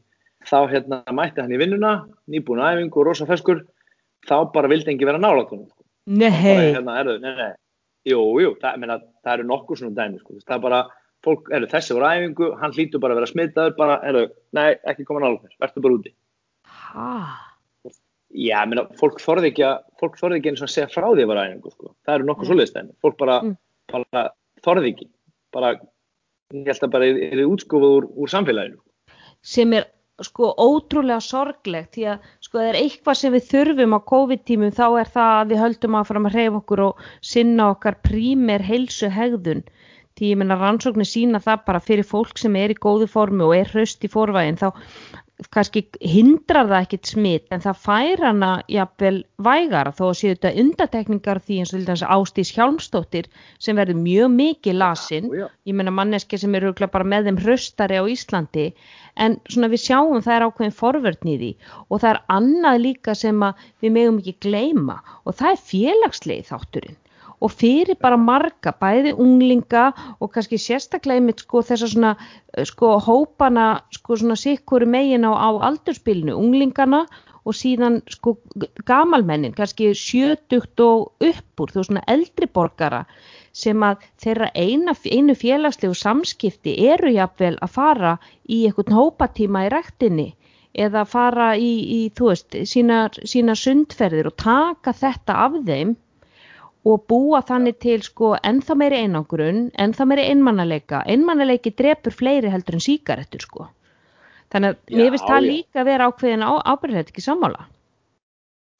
[0.48, 1.92] Þá hérna mætti hann í vinnuna
[2.30, 3.64] nýbúin æfingu og rosa feskur
[4.28, 5.84] þá bara vildi engi vera nálátt honum sko.
[6.06, 7.52] nei, hérna, erðu, nei, nei,
[8.08, 10.40] jú, jú það, meina, það eru nokkur svona dæmi sko.
[10.40, 10.80] það er bara,
[11.24, 15.06] fólk, erðu, þessi voru æfingu hann hlýtur bara að vera smitaður bara, erðu, nei, ekki
[15.08, 16.14] koma nálátt mér, verður bara úti.
[16.90, 17.12] Ha,
[18.30, 21.24] Já, meina, fólk þorði ekki að, fólk þorði ekki eins og að segja frá því
[21.24, 21.94] að vera æfingu, sko.
[22.06, 22.50] Það eru nokkuð Mm.
[22.50, 22.92] svoleiðis dæmi.
[23.02, 23.56] Fólk bara, Mm.
[23.90, 24.30] bara
[24.62, 25.08] þorði ekki.
[25.52, 25.72] Bara
[26.54, 28.78] ég held að bara er, er útskofað úr, úr samfélaginu
[29.42, 29.84] sem er
[30.20, 35.00] sko ótrúlega sorglegt því að sko það er eitthvað sem við þurfum á COVID-tímum þá
[35.00, 39.08] er það að við höldum að fara að reyfa okkur og sinna okkar prímer heilsu
[39.08, 39.62] hegðun
[40.18, 43.56] því ég menna rannsóknir sína það bara fyrir fólk sem er í góðu formu og
[43.56, 44.74] er hraust í forvægin þá
[45.54, 50.52] kannski hindrar það ekkit smitt en það fær hana jafnvel vægara þó að séu þetta
[50.62, 55.30] undatekningar því eins og til dæmis Ástís Hjálmstóttir sem verður mjög mikið lasin.
[55.30, 55.46] Já, já.
[55.70, 58.66] ég menna manneski sem eru bara með þeim hraustari á Íslandi.
[59.16, 60.78] En svona við sjáum það er ákveðin
[61.44, 61.52] því.
[61.88, 66.50] Og það er annað líka sem að við megum ekki gleyma og það er félagslegi
[66.52, 66.99] þátturinn
[67.40, 69.86] og fyrir bara marga, bæði unglinga
[70.20, 75.24] og kannski sérstaklega einmitt sko þess að svona eh, sko hópana sko svona sikkuru megin
[75.24, 77.06] á, á aldurspilinu, unglingana
[77.48, 78.36] og síðan sko
[78.88, 83.06] gamalmennin, kannski sjötugt og uppur, þú svona eldri borgara
[83.56, 88.12] sem að þeirra eina, einu félagslegu samskipti eru jafnvel að fara
[88.46, 90.28] í einhvern hópatíma í rektinni
[90.84, 95.96] eða fara í, í þú veist, sína, sína sundferðir og taka þetta af þeim
[96.88, 102.78] og búa þannig til sko ennþá meiri einangrun, ennþá meiri einmannaleika, einmannaleiki drepur fleiri heldur
[102.78, 103.66] en síkaretur sko.
[104.50, 105.48] Þannig að mér finnst það já.
[105.50, 107.66] líka að vera ákveðin á, ábyrðið ekki sammála.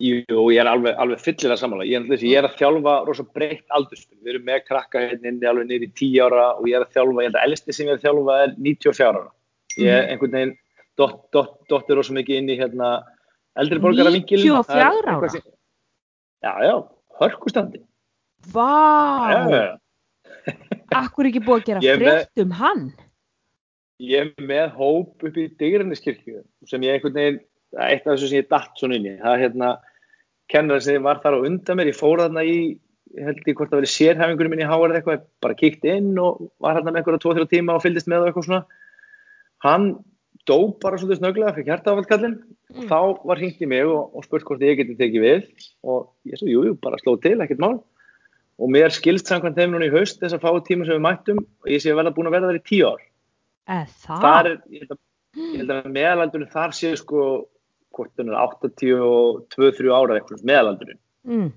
[0.01, 1.85] Jú, ég er alveg, alveg fyllilega sammála.
[1.85, 4.17] Ég er, ég er að þjálfa rosa breytt aldurspil.
[4.25, 7.21] Við erum með krakka hérna alveg niður í 10 ára og ég er að þjálfa,
[7.21, 9.23] ég held að elsti sem ég er að þjálfa er 94 ára.
[9.77, 10.55] Ég er einhvern veginn
[10.99, 12.91] dott, dott, dottir rosa mikið inn í hérna
[13.61, 15.19] eldri borgara 94 ára?
[16.41, 16.75] Já, já,
[17.21, 17.85] hörkustandi.
[18.49, 19.77] Vá,
[20.97, 22.85] akkur ekki búið að gera er frétt um hann.
[24.01, 27.41] Ég er með hóp upp í Digranniskirkju sem ég einhvern veginn,
[27.77, 29.17] er eitt af þessu sem ég datt svona inn í.
[29.21, 29.73] Það er hérna
[30.51, 32.57] kennari sem var þar á undan mér, ég fór þarna í,
[33.21, 36.79] held ég hvort það verið sérhæfingunum minn í eða eitthvað, bara kíkti inn og var
[36.79, 38.63] hérna með einhverja 2-3 tíma og fylgdist með og eitthvað svona.
[39.67, 39.91] Hann
[40.49, 42.87] dó bara svolítið snöglega, fyrir hjartaáfaldkallin Mm.
[42.87, 45.47] þá var hringt í mig og, og spurt hvort ég geti tekið við
[45.83, 47.81] og ég svo, jú, jú, bara sló til, ekkert mál
[48.61, 51.41] og mér skilst samkvæmt þeim núna í haust þess að fá tíma sem við mættum
[51.41, 53.07] og ég sé að verða búin að verða þar í tíu ár.
[54.25, 55.01] Þar er, ég held að,
[55.57, 57.25] held að meðalaldurinn þar séu sko
[57.97, 61.51] hvort hann er 82-3 ára eitthvað, meðalaldurinn Mm.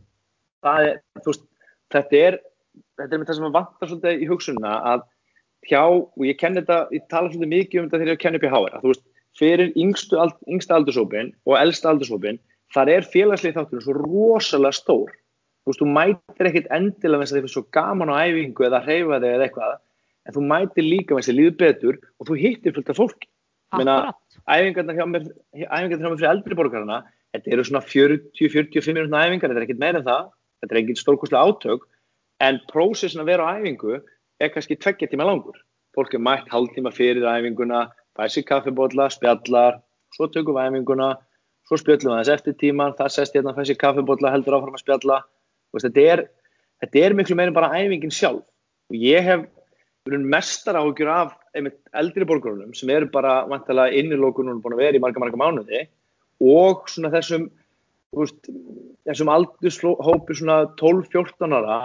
[0.60, 1.44] það er, þú veist,
[1.94, 2.36] þetta er
[3.00, 5.06] þetta er með það sem að vantar svolítið í hugsunna að
[5.70, 8.44] hjá, og ég kenni þetta ég tala svolítið mikið um þetta þegar ég kenni upp
[8.44, 9.06] í HR að þú veist,
[9.40, 10.20] fyrir yngstu,
[10.52, 12.42] yngsta aldursópin og elsta aldursópin
[12.76, 15.16] þar er félagslið þátturinn svo rosalega stór
[15.64, 18.68] þú veist, þú mætir ekkit endilega með þess að þið finnst svo gaman á æfingu
[18.68, 19.76] eða hreyfa þig eða eitthvað
[20.24, 23.02] en þú mætir líka með þess að líður betur og þú hittir fullt af
[23.74, 24.14] Akkurat.
[24.46, 25.24] æfingarnar hjá mér
[25.98, 27.00] fyrir eldri borgarna
[27.34, 30.28] þetta eru svona 40-45 minútna æfingar þetta er ekkit meira en það,
[30.62, 31.88] þetta er engin stórkostlega átök
[32.46, 33.98] en prósessin að vera á æfingu
[34.44, 35.58] er kannski tveggja tíma langur.
[35.96, 39.80] Fólk er mætt hálftíma fyrir æfinguna fæ sér kaffibólla, spjallar
[40.14, 41.10] svo tökum við æfinguna
[41.68, 44.84] svo spjöllum við aðeins eftir tíman, það sest hérna fæ sér kaffibólla, heldur áfram að
[44.84, 45.22] spjalla
[45.74, 46.24] veist, þetta, er,
[46.84, 48.46] þetta er miklu meira bara æfingin sjálf.
[48.92, 49.48] Og ég hef
[50.08, 55.00] verið mestar áhugjur af einmitt eldri borgarunum sem eru bara vantilega innilokunum búin að vera
[55.00, 55.86] í marga marga mánuði.
[56.44, 57.48] Og svona þessum
[58.18, 58.50] veist,
[59.08, 61.78] þessum aldurshópi svona 12-14 ára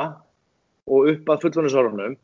[0.88, 2.16] og upp að fullónisárunum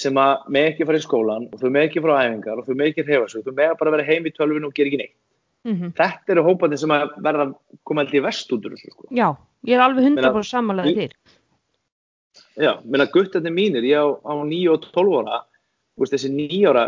[0.00, 2.66] sem að með ekki fara í skólan og þau með ekki fara á æfingar og
[2.66, 5.00] þau með ekki hrefa sig þau með bara vera heim í tölvinu og gera ekki
[5.00, 5.16] neitt.
[5.66, 8.92] Mm þetta eru hópandi sem að verða að koma held í vest út úr þessu
[8.92, 9.08] sko.
[9.10, 9.28] Já,
[9.66, 11.16] ég er alveg 100% Meina- sammálaðið þér.
[12.56, 15.42] Já, menna guttarnir mínir, ég á, á 9 og 12 ára,
[16.00, 16.84] veist, þessi 9 ára,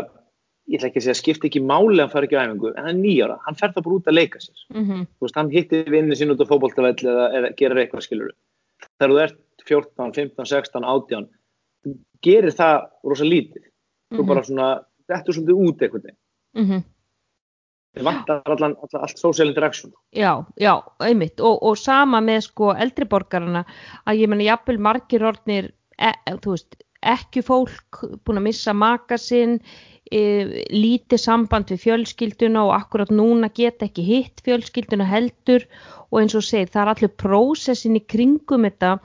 [0.69, 2.95] ég ætla ekki að segja, skipti ekki máli hann fara ekki á æfingu, en hann
[2.95, 4.63] er 9 ára, hann fer það bara út að leika sér.
[4.73, 4.85] Mm
[5.17, 8.31] Þú veist, hann hittir vinni sín út á fótboltavell eða, eða gerir eitthvað skilur.
[8.97, 11.29] Þegar þú ert 14, 15, 16, 18,
[11.83, 13.65] þú gerir það rosa lítið.
[14.09, 14.69] Þú bara svona,
[15.09, 16.15] þetta er svolítið út eitthvað.
[16.65, 16.83] -hmm.
[17.97, 19.93] Þið vantar allan, allan, allt social interaction.
[20.13, 21.41] Já, já, einmitt.
[21.41, 23.63] Og, og sama með sko eldriborgarana
[24.05, 26.11] að ég menna jafnvel margir orðnir e,
[26.43, 29.57] þú veist, ekki fólk búin að missa maka sinn
[30.11, 30.21] e,
[30.73, 35.65] lítið samband við fjölskylduna og akkurat núna geta ekki hitt fjölskylduna heldur.
[36.09, 38.99] Og eins og segir það er allir prósessin í kringum þetta.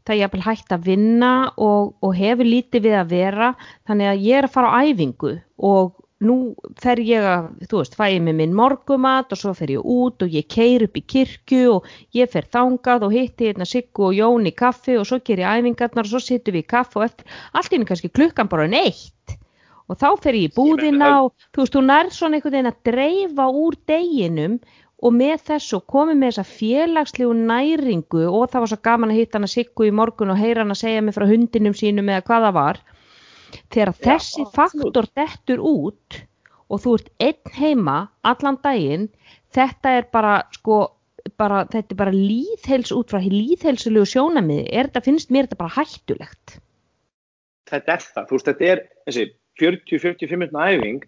[0.00, 3.54] Það er jafnvel hægt að vinna og, og hefur lítið við að vera.
[3.84, 6.36] Þannig að ég er að fara á æfingu og nú
[6.80, 10.20] fer ég að, þú veist, fæ ég með minn morgumat og svo fer ég út
[10.24, 14.18] og ég keir upp í kirkju og ég fer þangað og hitti hérna Siggu og
[14.18, 17.06] Jón í kaffi og svo ger ég æfingarnar og svo sittum við í kaffi og
[17.08, 19.38] eftir, allt inn kannski klukkan bara neitt
[19.90, 22.84] og þá fer ég í búðina og þú veist, þú nær svona einhvern veginn að
[22.90, 24.60] dreifa úr deginum
[25.00, 29.40] og með þessu komið með þessa félagslegu næringu og það var svo gaman að hitta
[29.40, 32.58] hana Siggu í morgun og heyra hana segja mig frá hundinum sínum eða hvað það
[32.60, 32.82] var
[33.72, 36.22] þegar þessi faktor dettur út
[36.70, 39.08] og þú ert einn heima allan daginn
[39.54, 40.82] þetta er bara sko
[41.40, 45.76] bara, þetta er bara líðhels út frá líðhelsulegu sjónamiði er þetta, finnst mér þetta bara
[45.78, 46.58] hættulegt?
[47.70, 49.26] Þetta er það, þú veist, þetta er þessi
[49.60, 51.02] 40-45 minna æfing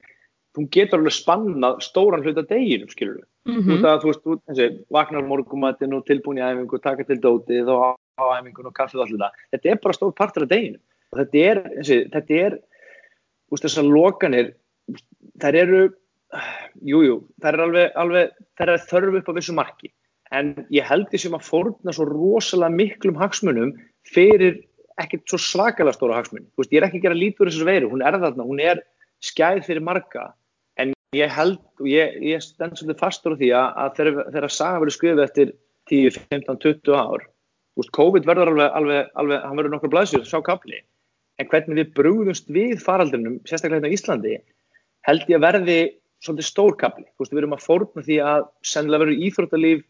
[0.52, 4.22] þú getur alveg spannað stóran hluta deginum, skilur við mm þú veist að þú veist,
[4.22, 8.76] þú, þessi, vaknar morgumatinn og tilbúin í æfingu, taka til dótið og á, æfingun og
[8.76, 10.78] kaffið og allir það þetta er bara stór partur af deginu
[11.12, 12.58] og þetta er, þessi, þetta er
[13.52, 14.52] veist, þessar lokanir
[15.42, 15.80] þær eru
[16.80, 19.90] jújú, jú, þær eru alveg, alveg þær eru þörfu upp á vissu marki.
[20.32, 23.74] En ég held því sem að fórna svo rosalega miklum hagsmunum
[24.08, 24.62] fyrir
[25.00, 28.16] ekkert svo svakalega stóra hagsmunum ég er ekki að gera lítur þessar veiru, hún er
[28.20, 28.80] þarna hún er
[29.24, 30.30] skæð fyrir marga.
[30.80, 34.56] En ég held og ég, ég stend svolítið fastur á því að, að þegar, þegar
[34.56, 35.52] saga verður skrifið eftir
[35.92, 37.28] 10, 15, 20 ár
[37.92, 40.80] COVID verður alveg, alveg, alveg hann verður nokkur blæsir, sá kapli
[41.42, 44.34] en hvernig við brúðumst við faraldrinum sérstaklega hérna á Íslandi
[45.08, 45.78] held ég að verði
[46.22, 49.82] svolítið stór kapli þú veist, við erum að fórna því að sennilega verður íþróttalíf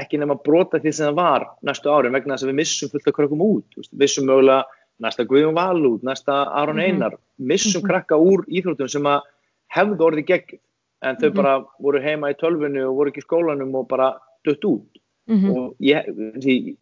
[0.00, 2.92] ekki nema að brota því sem það var næstu árin vegna þess að við missum
[2.92, 4.62] fullt af krökkum út, þú veist, vissum mögulega
[5.02, 6.84] næsta Guðjón Val út, næsta Aron Mhm.
[6.86, 7.18] Einar.
[7.38, 7.88] Missum Mhm.
[7.88, 9.22] krakka úr íþróttum sem að
[9.74, 10.58] hefðu orðið gegn
[11.02, 11.34] en þau Mhm.
[11.34, 14.14] bara voru heima í tölvinu og voru ekki í skólanum og bara
[14.46, 14.86] dött út.
[15.28, 16.06] Mm og, ég,
[16.38, 16.76] því,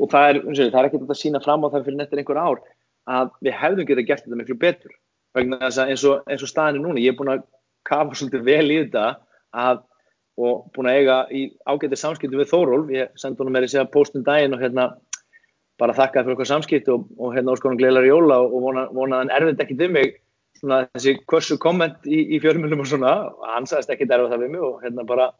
[0.00, 2.58] og það er, er ekki þetta að sína fram á það fyrir nettir einhver ár
[3.10, 4.98] að við hefðum getað gert þetta miklu betur.
[5.36, 7.46] Vegna þess að eins og, eins og staðin er núna ég er búin að
[7.88, 9.06] kafa svolítið vel í þetta
[9.62, 9.84] að,
[10.42, 12.92] og búin að eiga í ágætið samskiptum við Þórólf.
[12.94, 14.92] Ég sendi honum með því að postum daginn og hérna
[15.80, 19.24] bara þakkaði fyrir okkar samskipt og, og hérna óskonum gleilar jóla og vona, vona að
[19.24, 20.12] hann erfitt ekki til mig
[20.60, 23.14] svona þessi hversu komment í, í fjölmjölum og svona,
[23.54, 25.30] hann sagðist ekki derfa það við mig og hérna bara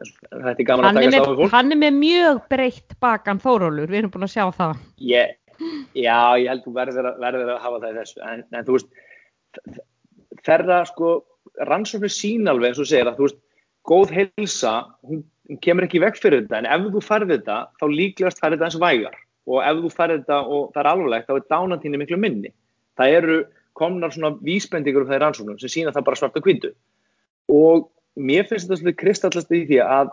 [0.00, 1.52] þetta er gaman að er taka við fólk.
[1.54, 4.80] hann er með mjög breytt bakan Þórólur, við erum búin að sjá það.
[5.06, 5.36] Ég,
[6.06, 8.20] já, ég held þú verður að, verður að hafa það í þessu.
[8.26, 9.80] En, en þú veist
[10.46, 11.12] þeirra sko
[11.70, 13.40] rannsóknir sín alveg eins og segir að þú veist
[13.86, 14.74] góð heilsa,
[15.06, 16.60] hún, hún kemur ekki vekk fyrir þetta.
[16.60, 19.18] En ef þú færð þetta þá líklegast færð þetta eins vægar.
[19.46, 22.52] Og ef þú færð þetta og það er alvarlegt þá er dánantíni miklu minni.
[22.98, 23.38] Það eru
[23.76, 26.72] komnar svona vísbendingur um það í rannsóknum sem sína það bara svart og hvítu.
[27.52, 30.12] Og mér finnst þetta svolítið kristallast í því að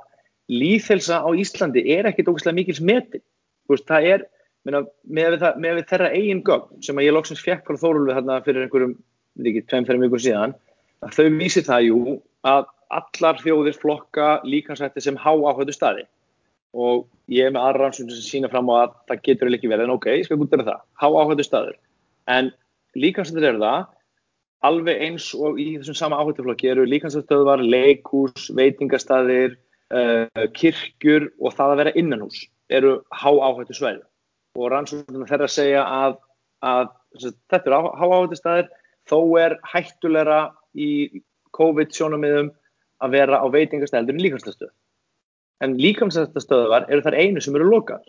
[0.51, 3.23] líðhelsa á Íslandi er ekkit ógæslega mikils metin.
[3.63, 4.25] Þú veist, það er
[4.67, 8.65] með, með við þeirra eigin gögn sem að ég loksins fekk frá Þórulvi þarna fyrir
[8.65, 8.95] einhverjum,
[9.39, 10.55] veit ekki, tveim, fyrir vikur síðan
[11.03, 16.05] að þau vísi það jú að allar þjóðir flokka líkansætti sem há áhættu staði.
[16.73, 19.87] Og ég er með aðra rannsóknir sem sína fram á að það getur ekki verið
[19.87, 21.75] en ok, ég skal gútera það, há áhættu staður.
[22.31, 22.53] En
[22.97, 23.83] líkansættir eru það
[24.63, 29.57] alveg eins og í þessum sama áhættuflokki eru líkansættstöðvar, leikús, veitingastæðir
[29.91, 34.03] uh, kirkjur og það að vera innanhús eru há áhættu svæði
[34.53, 36.17] og rannsóknir þeirra segja að,
[36.63, 36.89] að
[37.51, 38.71] þetta eru há áhættu staðir
[39.09, 40.41] þó er hættulegra
[40.73, 40.89] í
[41.57, 42.51] COVID sjónamiðum
[43.03, 44.71] að vera á veitingastæðir en líkansættstöð
[45.63, 48.03] en líkansættstöðvar eru þar einu sem eru lokar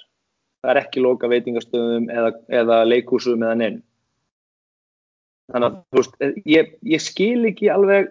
[0.64, 3.80] það er ekki loka veitingastöðum eða, eða leikúsum eða neinn
[5.52, 6.14] þannig að veist,
[6.48, 8.08] ég, ég skil ekki alveg,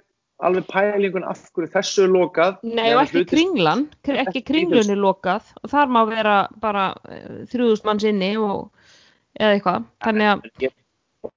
[0.47, 4.95] alveg pælingun af hverju þessu er lokað Nei, og ekki hlutir- kringlan, kr- ekki kringlunni
[4.99, 5.49] lokað.
[5.63, 6.85] Og þar má vera bara
[7.51, 8.69] þrjúðust manns inni og
[9.39, 10.71] eða eitthvað, þannig að ég,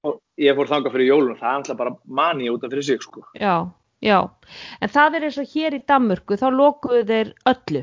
[0.03, 3.01] og ég fór þangað fyrir jólun það er alltaf bara mani út af fyrir sig
[3.01, 3.23] sko.
[3.39, 3.55] já,
[4.03, 4.19] já,
[4.81, 7.81] en það er eins og hér í Danmörku, þá lokuðu þeir öllu,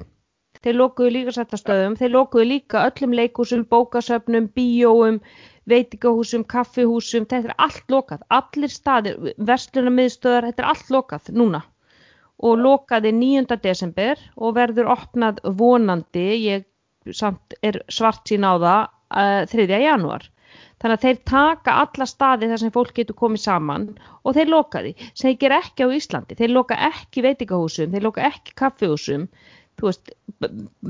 [0.63, 5.19] þeir lokuðu líka sættastöðum, þeir lokuðu líka öllum leikúsum, bókasöfnum, bíóum
[5.71, 11.63] veitingahúsum, kaffihúsum þetta er allt lokað, allir staðir verslunarmiðstöðar, þetta er allt lokað núna
[12.45, 13.59] og lokaði 9.
[13.63, 16.67] desember og verður opnað vonandi, ég
[17.13, 19.67] samt er svart sín á það uh, 3.
[19.85, 20.29] janúar
[20.83, 23.87] þannig að þeir taka alla staði þar sem fólk getur komið saman
[24.23, 28.07] og þeir loka því, sem þeir gera ekki á Íslandi þeir loka ekki veitingahúsum, þeir
[28.09, 29.29] loka ekki kaffihúsum
[29.83, 30.13] veist,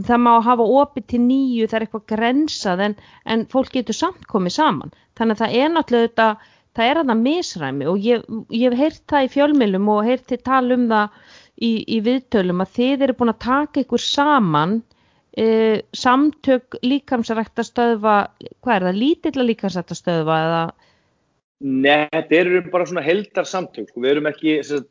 [0.05, 4.27] það má hafa opið til nýju, það er eitthvað grensað en, en fólk getur samt
[4.31, 4.92] komið saman.
[5.18, 6.29] Þannig að það er náttúrulega þetta
[6.75, 10.42] það er þarna misræmi og ég, ég hef heyrt það í fjölmjölum og heyrt þið
[10.49, 11.18] tala um það
[11.55, 14.80] í, í viðtölum að þið eru búin að taka ykkur saman
[15.39, 15.47] e,
[15.95, 18.16] samtök líkamsræktastöðva
[18.64, 20.64] hvað er það, lítilla líkamsræktastöðva eða?
[21.64, 24.91] Nei, þetta eru bara svona heldar samtök við erum ekki sagt,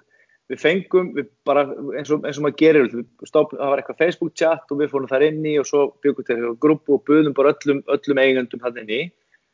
[0.51, 1.63] við fengum við bara
[1.97, 2.89] eins og, eins og maður gerir
[3.29, 6.27] stopp, það var eitthvað Facebook chat og við fórum þar inn í og svo byggum
[6.27, 9.01] til grúpu og buðum bara öllum, öllum eigundum það inn í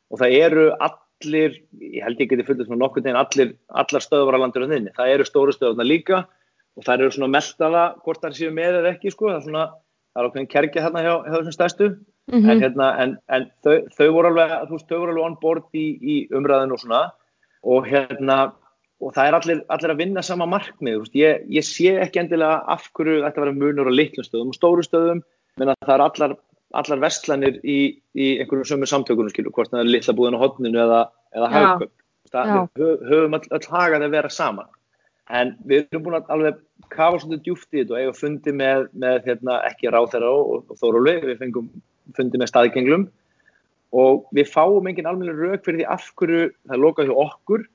[0.10, 4.40] og það eru allir ég held ég geti fullið svona nokkur teginn allir, allar stöðvar
[4.40, 6.24] á landur inn það eru stóru stöðvarna líka
[6.80, 9.30] og það eru svona meldala hvort það séu með eða ekki sko.
[9.30, 9.66] það er svona,
[10.14, 11.90] það er okkur kerkja hérna hjá, hjá þessum stærstu.
[12.30, 15.38] Mm en, hérna, en, en þau, þau voru alveg þú veist, þau voru alveg on
[15.42, 17.00] board í, í umræðinu og svona.
[17.66, 18.36] Og hérna
[19.00, 22.90] og það er allir, allir að vinna sama markmið ég, ég sé ekki endilega af
[22.98, 25.22] hverju þetta verður munur á litlum stöðum og stóru stöðum,
[25.60, 26.36] menn að það er allar,
[26.82, 27.80] allar vestlanir í,
[28.16, 31.00] í einhverjum sömu samtökunum, skilur, hvort það er litla búðin á hodninu eða,
[31.36, 31.52] eða
[32.76, 34.70] við höfum all, all hagað að vera saman.
[35.30, 38.88] En við erum búin að alveg kafa svolítið djúft í þetta og eiga fundi með,
[38.98, 41.68] með hérna, ekki ráþæra og, og þóróli, við fengum
[42.18, 43.10] fundi með staðgenglum.
[43.94, 47.68] Og við fáum engin almenna rauk fyrir því af hverju það er lokað hjá okkur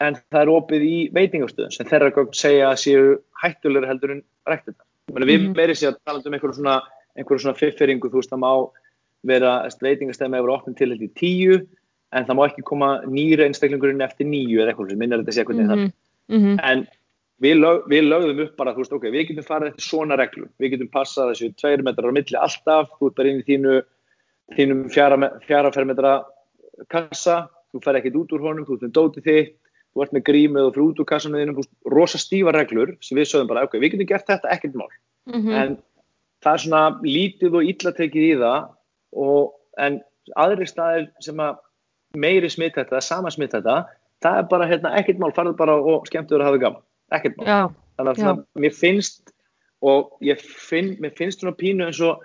[0.00, 4.22] en það er opið í veitingastöðum sem þeirra gögn segja að séu hættulegur heldur en
[4.48, 4.86] rættir það.
[5.10, 5.50] Við mm.
[5.58, 6.76] meiri séu að tala um einhverju svona,
[7.18, 8.52] einhverju svona fifferingu, þú veist það má
[9.28, 11.60] vera veitingastöðum að vera opnum til þetta í tíu
[12.16, 15.36] en það má ekki koma nýra einstaklingurinn eftir nýju eða eitthvað sem minnir þetta að
[15.36, 15.92] segja hvernig mm -hmm.
[16.34, 16.56] mm -hmm.
[16.70, 16.86] en
[17.40, 20.48] við, lög, við lögðum upp bara, þú veist, ok, við getum farið eftir svona reglu,
[20.58, 23.82] við getum passað þessu tveir metrar á milli alltaf, þú ert bara inn í þínu
[24.56, 26.24] þínum fjara fermetra
[26.88, 29.54] kassa, þú fer ekkert út úr honum, þú ert með dótið þitt
[29.94, 33.50] þú ert með grímið og fyrir út úr kassanuðinum rosa stífa reglur sem við sögum
[33.50, 34.90] bara ok, við getum gert þetta ekkert mál.
[35.26, 35.56] Mm -hmm.
[35.62, 35.78] en
[36.42, 38.68] það er svona lítið og illatekið í það
[39.12, 40.00] og, en
[40.36, 41.58] aðri staðir sem að
[42.16, 43.84] meiri smitt þetta, sama smitt þetta
[44.22, 46.82] það er bara hérna, ekkert mál, farðu bara og skemmtuður að hafa gaman,
[47.16, 47.46] ekkert mál.
[47.46, 47.60] Já,
[47.96, 49.32] þannig að svona, mér finnst
[49.80, 52.20] og ég finn, mér finnst svona pínu eins og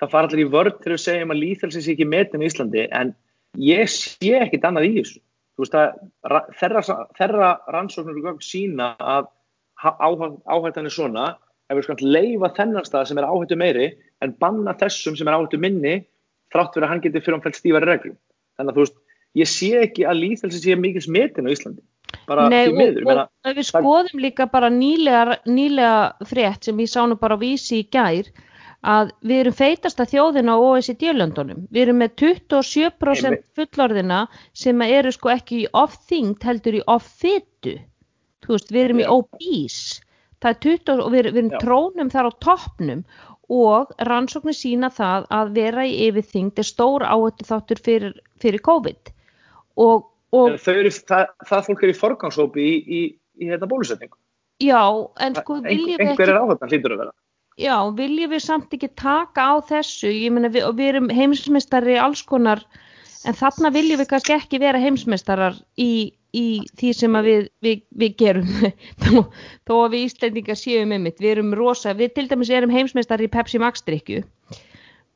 [0.00, 2.50] það fara allir í vörð til að segja um að líþelsi sé ekki metin í
[2.50, 3.14] Íslandi en
[3.58, 5.22] ég sé ekkit annað í þessu
[5.58, 6.82] þú veist að þeirra,
[7.18, 9.26] þeirra rannsóknur og gögn sína að
[9.82, 11.24] áhættan er svona
[11.68, 13.88] ef við sko leifa þennan stað sem er áhættu meiri
[14.22, 15.98] en banna þessum sem er áhættu minni
[16.54, 18.16] þrátt fyrir að hann getur fyrir umfælt stífari reglum.
[18.56, 18.98] Þannig að þú veist,
[19.38, 21.82] ég sé ekki að líðhelsi sé mikil smetin á Íslandi.
[22.28, 23.08] Bara Nei, því miður.
[23.08, 27.42] Og, og við skoðum líka bara nýlega, nýlega frétt sem ég sá nú bara á
[27.42, 28.30] vísi í gær
[28.86, 31.64] að við erum feitasta þjóðina á OECD-löndunum.
[31.74, 34.20] Við erum með 27% fullorðina
[34.54, 36.84] sem eru sko ekki í off-þyngd heldur í
[38.48, 40.04] veist, við erum í obese.
[40.38, 41.58] Það er 20 og við, við erum Já.
[41.64, 43.02] trónum þar á toppnum
[43.48, 49.12] og rannsóknir sína það að vera í yfirþyngd er stór áhættu þáttur fyrir, fyrir COVID.
[49.82, 50.06] Og,
[50.36, 53.00] og eru, það, það fólk er í forgangshópi í, í,
[53.42, 54.18] í hérna bólusetningu.
[54.62, 54.82] Já,
[55.22, 56.12] en sko viljum við ekki...
[56.12, 57.16] Einhver er áhættan hlýtur að vera.
[57.58, 62.22] Já, viljum við samt ekki taka á þessu, ég meina við, við erum heimsmeistari alls
[62.26, 62.62] konar,
[63.26, 66.46] en þarna viljum við kannski ekki vera heimsmeistarar í, í
[66.78, 68.52] því sem við, við, við gerum,
[69.02, 69.24] þó,
[69.66, 73.32] þó að við Íslandingar séum um við erum rosa, við til dæmis erum heimsmeistari í
[73.34, 74.22] Pepsi Max drikju,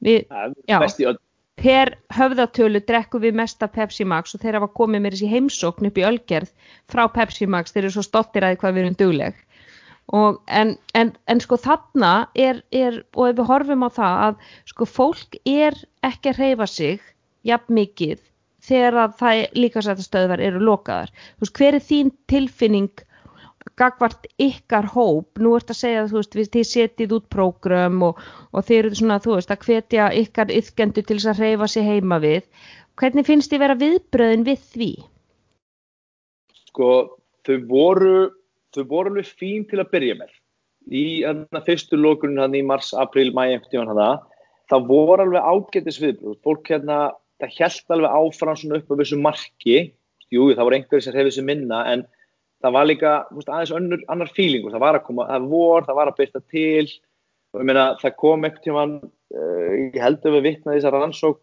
[0.02, 1.14] já,
[1.62, 6.02] per höfðatölu drekkum við mesta Pepsi Max og þeir hafa komið með þessi heimsókn upp
[6.02, 6.50] í Ölgerð
[6.90, 9.42] frá Pepsi Max, þeir eru svo stoltir að hvað við erum dugleg
[10.12, 14.42] En, en, en sko þarna er, er, og ef við horfum á það að
[14.72, 17.06] sko fólk er ekki að reyfa sig
[17.46, 18.20] jafn mikið
[18.62, 21.14] þegar að það líka sætt að stöðvar eru lokaðar.
[21.38, 23.04] Þú veist, hver er þín tilfinning
[23.78, 25.40] gagvart ykkar hóp?
[25.40, 28.20] Nú ert að segja þú veist, þið setið út prógram og,
[28.52, 31.88] og þeir eru svona, þú veist, að hvetja ykkar yfkendu til þess að reyfa sig
[31.88, 32.46] heima við.
[33.00, 34.92] Hvernig finnst þið vera viðbröðin við því?
[36.68, 36.92] Sko,
[37.46, 38.16] þau voru
[38.74, 40.32] þau voru alveg fín til að byrja með.
[40.90, 43.44] Í hérna, fyrstu lókunum hérna, í mars, april, mæ,
[44.70, 46.98] það voru alveg ágættis viðbrúð fólk hérna,
[47.42, 49.78] það held alveg áfram svona upp á þessu marki.
[50.32, 52.04] Jú, það voru einhverjir sem hefði þessu minna en
[52.62, 55.98] það var líka veist, aðeins önnur, annar fílingur, það var að koma, það vor það
[55.98, 56.86] var að byrta til.
[57.52, 61.42] Ég meina það kom ekkert tíma uh, ég held að við vittnaði þessar rannsók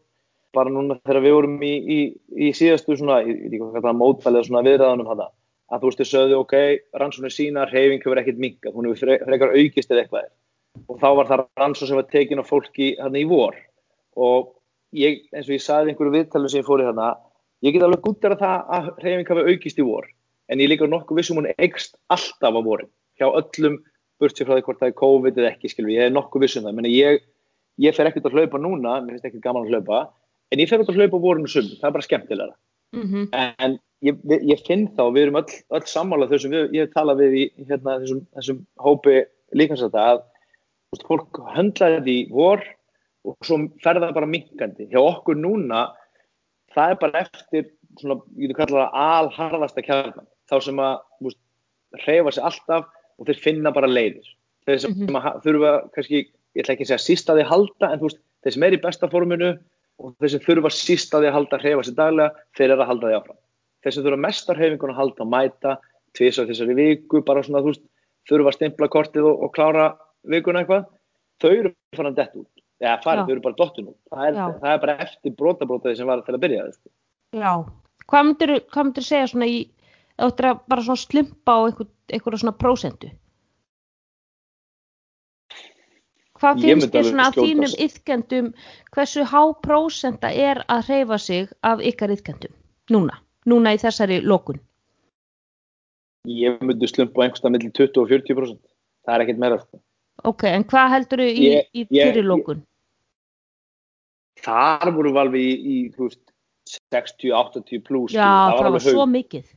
[0.57, 1.99] bara núna þegar við vorum í, í,
[2.47, 5.29] í síðastu svona, í, í mótfælið svona viðræðanum hana
[5.69, 6.55] að þú veist þau sögðu ok,
[7.01, 10.29] rannsónu sína, reyfing hefur ekkert minkað, hún hefur frekar aukist eða eitthvað.
[10.87, 13.57] Og þá var það rannsón sem var tekin á fólki hann í vor.
[14.17, 14.53] Og
[14.97, 17.11] ég, eins og ég sagði einhverju viðtælu sem ég fór í þarna,
[17.65, 20.09] ég get alveg gúttar að það að reyfing hefur aukist í vor.
[20.49, 22.89] En ég líka nokkuð vissum hún eikst alltaf á vorin,
[23.19, 23.77] hjá öllum
[24.19, 26.79] burtsið frá því hvort það er COVID eða ekki, skilvi, ég er nokkuð vissum það,
[26.79, 27.21] menn ég,
[27.79, 30.01] ég fer ekkert að hlaupa núna, mér finnst ekkert gaman að hlaupa
[30.49, 32.55] en ég fer ekkert að hlaupa á vorinu sum, það er bara skemmtilega
[32.95, 33.25] mm -hmm.
[33.63, 37.23] en ég, ég finn þá, við erum öll, öll sammálað þessum við, ég hef talað
[37.23, 39.15] við í hérna, þessum, þessum hópi
[39.59, 40.21] líkansæta að
[40.93, 42.63] veist, fólk höndlaði því vor
[43.27, 44.87] og svo ferða bara minkandi.
[44.91, 45.89] Hjá okkur núna,
[46.75, 47.69] það er bara eftir,
[47.99, 50.95] svona, ég getur kallað að alharðasta kjarnan, þá sem að
[51.27, 51.41] veist,
[52.05, 52.87] reyfa sig alltaf
[53.19, 54.35] og þeir finna bara leiðir.
[54.67, 55.43] Þeir sem mm -hmm.
[55.43, 56.23] þurfa, kannski,
[56.55, 58.81] ég ætla ekki að segja síst að því halda, en veist, þeir sem er í
[58.81, 59.51] besta forminu
[59.99, 62.91] og þeir sem þurfa síst að því halda að reyfa sig daglega, þeir eru að
[62.93, 63.39] halda því áfram
[63.83, 65.75] þeir sem þurfa mestar hefingun að halda að mæta
[66.17, 67.83] tviðs á þessari viku, bara svona þú veist,
[68.29, 69.89] þurfa að stimpla kortið og, og klára
[70.29, 70.87] vikuna eitthvað,
[71.41, 72.49] þau eru farin dett út,
[72.81, 76.09] eða farið, þau eru bara dottun út, það er, það er bara eftir brotabrótaði sem
[76.09, 76.75] var til að byrja það.
[76.77, 76.93] Sko.
[77.39, 77.53] Já,
[78.09, 79.63] hvað myndir þú segja svona í,
[80.19, 83.11] áttur að bara svona slumpa á einhver, einhverja svona prósentu?
[86.39, 88.45] Hvað finnst þér svona skjóta þínum yðkendum
[88.95, 92.53] hversu há prósenta er að hreyfa sig af ykkar yðkendum
[92.93, 93.17] núna,
[93.49, 94.59] núna í þessari lokun
[96.29, 98.57] Ég myndi slumpa einhverstað millir 20 og 40%.
[99.07, 99.57] Það er ekkert meira.
[99.63, 99.79] sko.
[100.27, 102.63] ok, en hvað heldur í, Ég- í ég- fyrir lokun
[104.39, 106.21] Þar voru við alveg í, í þú veist,
[106.93, 108.13] 60, 80 pluss.
[108.13, 109.09] já, það var, alveg svo haug.
[109.15, 109.47] mikið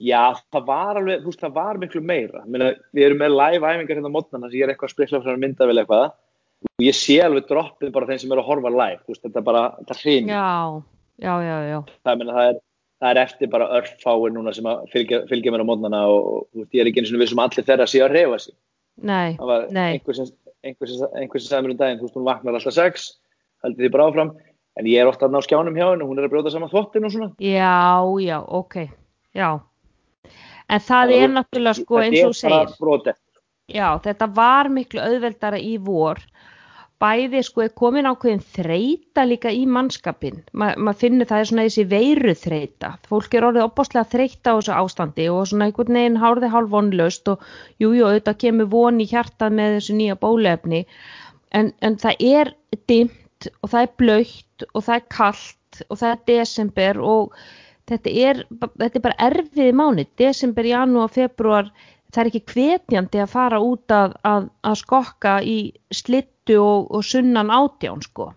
[0.00, 0.22] Já,
[0.52, 2.40] það var alveg, þú veist, það var miklu meira.
[2.48, 5.20] Meina, við erum með live æfingar hérna á mótnana sem ég er eitthvað að sprikla
[5.26, 9.00] frá myndavel eitthvað og ég sé alveg droppið bara þeim sem eru að horfa live,
[9.04, 10.26] þú veist, þetta er bara, þetta hrein.
[10.32, 10.82] já,
[11.20, 12.58] já, já, já Það, meina, það, er,
[13.00, 16.82] það er eftir bara örfáir núna sem fylgja, fylgja mér á mótnana og, og ég
[16.82, 18.54] er ekki eins og við sem allir þeirra séu að reyfa sig.
[19.00, 19.88] nei, Það var Nei.
[19.94, 20.28] einhver sem,
[20.64, 23.08] einhver, sem, einhver sem sagði mér um daginn, þú veist, hún vaknar alltaf sex,
[23.64, 24.34] heldur því bara áfram,
[24.76, 26.72] en ég er ofta að ná skjánum hjá henni og hún er að brjóta saman
[26.72, 27.32] þvottin og svona.
[27.40, 28.76] já, já, ok
[29.34, 29.50] já
[30.70, 33.16] en það Þannig að er náttúrulega sko eins og segir.
[33.70, 36.18] Já, þetta var miklu auðveldara í vor.
[37.00, 40.42] Bæði sko er komin ákveðin þreita líka í mannskapin.
[40.52, 42.90] Ma, maður finnur það er svona þessi veiru þreita.
[43.08, 47.30] Fólk er orðið opbáslega þreita á þessu ástandi og svona einhvern veginn hárði hálf vonlaust
[47.32, 47.46] og
[47.80, 50.82] jújú, jú, auðvitað kemur von í hjartað með þessu nýja bólefni.
[51.56, 52.52] En, en það er
[52.92, 57.40] dimmt og það er blöytt og það er kallt og það er desember og
[57.88, 60.04] þetta er, þetta er bara erfiði mánu.
[60.20, 61.72] Desember, janúar, februar
[62.10, 65.58] það er ekki hvetjandi að fara út að, að, að skokka í
[65.94, 68.32] slittu og, og sunnan átján sko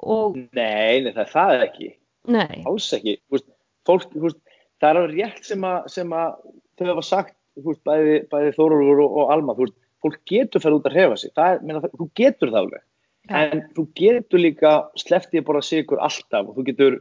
[0.00, 1.90] og Nei, nei, það er það ekki.
[2.32, 3.18] nei, Alls ekki.
[3.32, 3.46] Veist,
[3.88, 4.40] fólk, veist,
[4.80, 6.38] það er rétt sem að, sem að
[6.80, 9.56] þau hafa sagt, veist, bæði, bæði Þórólfur og, og Alma,
[10.00, 11.34] fólk getur ferð út að hrefa sig.
[11.36, 12.84] Er, meina, það, þú getur það alveg.
[13.30, 13.40] Ja.
[13.44, 17.00] En þú getur líka slepptið að borða sigur alltaf og þú getur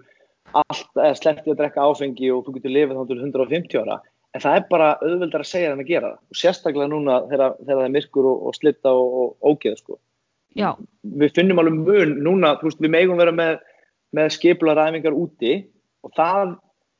[1.16, 4.00] slepptið að drekka áfengi og þú getur lifið þá til 150 ára.
[4.38, 6.20] En það er bara auðveldar að segja en að gera það.
[6.30, 9.98] Og sérstaklega núna þegar, þegar það er myrkur og, og slitta og, og ógeð, sko.
[11.22, 13.60] Við finnum alveg mun núna, veist, við megum vera með,
[14.18, 15.56] með skipular æfingar úti
[16.06, 16.54] og það,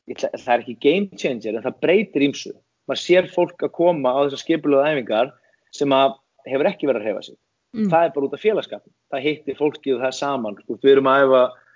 [0.10, 2.56] ætla- það er ekki game changer en það breytir ímsu.
[2.90, 5.32] Maður sér fólk að koma á þessar skipular æfingar
[5.76, 6.18] sem að
[6.50, 7.36] hefur ekki verið að hefa sig.
[7.78, 8.94] mm, Það er bara út af félagskapin.
[9.14, 10.56] Það hittir fólkið það saman.
[10.66, 11.69] Veist, Við erum að æfa, þú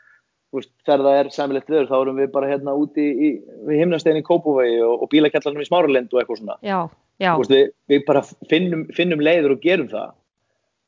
[0.53, 3.29] veist, þegar það er samilegt viður þá erum við bara hérna úti í,
[3.67, 6.57] við himnastegin í Kópavegi og, og bílakjallarnum í Smáralind og eitthvað svona.
[6.61, 6.79] já,
[7.23, 10.13] já, veist, við, við bara finnum, finnum leiður og gerum það.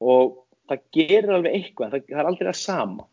[0.05, 0.35] Og
[0.69, 3.07] það gerir alveg eitthvað það, það er aldrei það sama.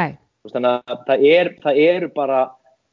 [0.00, 2.42] Veist, þannig að það er, það eru bara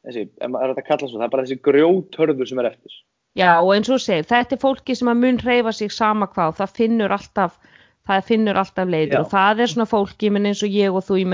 [0.06, 3.00] þessi, er að svo, það er bara þessi grjóthörður sem er eftir.
[3.38, 6.56] Já og eins og segir, þetta er fólki sem að mun hreyfa sig sama hvað,
[6.58, 7.58] það finnur alltaf
[8.08, 9.20] það finnur alltaf leiður Já.
[9.20, 11.28] og það er svona fólki, eins og ég og þú ég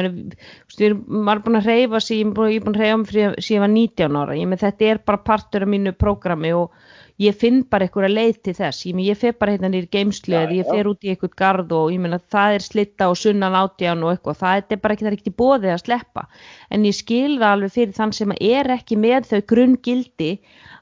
[0.89, 3.55] erum, maður er búin að hreyfa sig ég er búin, að hreyfa mig fyrir síðan
[3.55, 6.75] ég var 19 ára ég menn þetta er bara partur af mínu prógrami og
[7.23, 8.85] ég finn bara einhverja leið til þess.
[8.89, 11.93] Ég, ég fer bara hérna nýr geimslu eða ég fer út í einhvern garð og
[11.95, 15.07] ég menn að það er slitta og sunnan átján og eitthvað, það er bara ekki,
[15.07, 16.27] það er ekki bóðið að sleppa.
[16.75, 20.31] En ég skil það alveg fyrir þann sem er ekki með þau grunngildi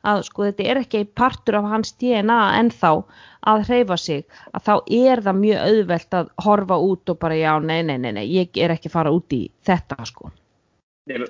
[0.02, 2.92] að sko þetta er ekki partur af hans DNA ennþá
[3.52, 4.24] að hreyfa sig.
[4.56, 4.74] Að þá
[5.04, 8.56] er það mjög auðvelt að horfa út og bara já, nei, nei, nei, nei ég
[8.56, 10.32] er ekki fara út í þetta sko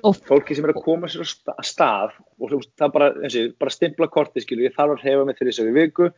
[0.03, 3.73] Og- fólki sem er að koma sér sta- stað og það bara, og, ég, bara
[3.73, 6.09] stimpla kortið skilur, ég þarf að hreyfa mig fyrir þessu viku.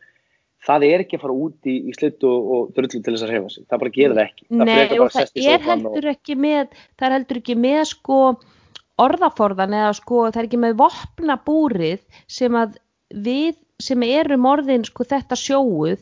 [0.66, 3.32] Það er ekki að fara út í, í slitt og, og drullu til þess að
[3.32, 4.46] hreyfa sig, það bara gerir ekki.
[4.50, 8.20] Það Nei, og það er heldur ekki með það er heldur ekki með sko
[9.06, 12.78] orðaforðan eða sko það er ekki með vopnabúrið sem að
[13.12, 16.00] við sem erum orðin sko þetta sjóuð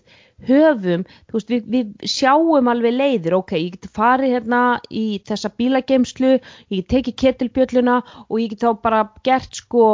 [0.48, 5.50] höfum, þú veist, við, við sjáum alveg leiðir, ok, ég get farið hérna í þessa
[5.58, 9.88] bílageimslu ég get tekið ketilbjölluna og ég get þá bara gert sko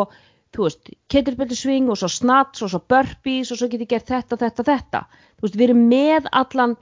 [0.55, 4.39] þú veist, ketilbjöllusving og svo snats og svo burpees og svo get ég gert þetta,
[4.41, 6.77] þetta, þetta þú veist, við erum með allan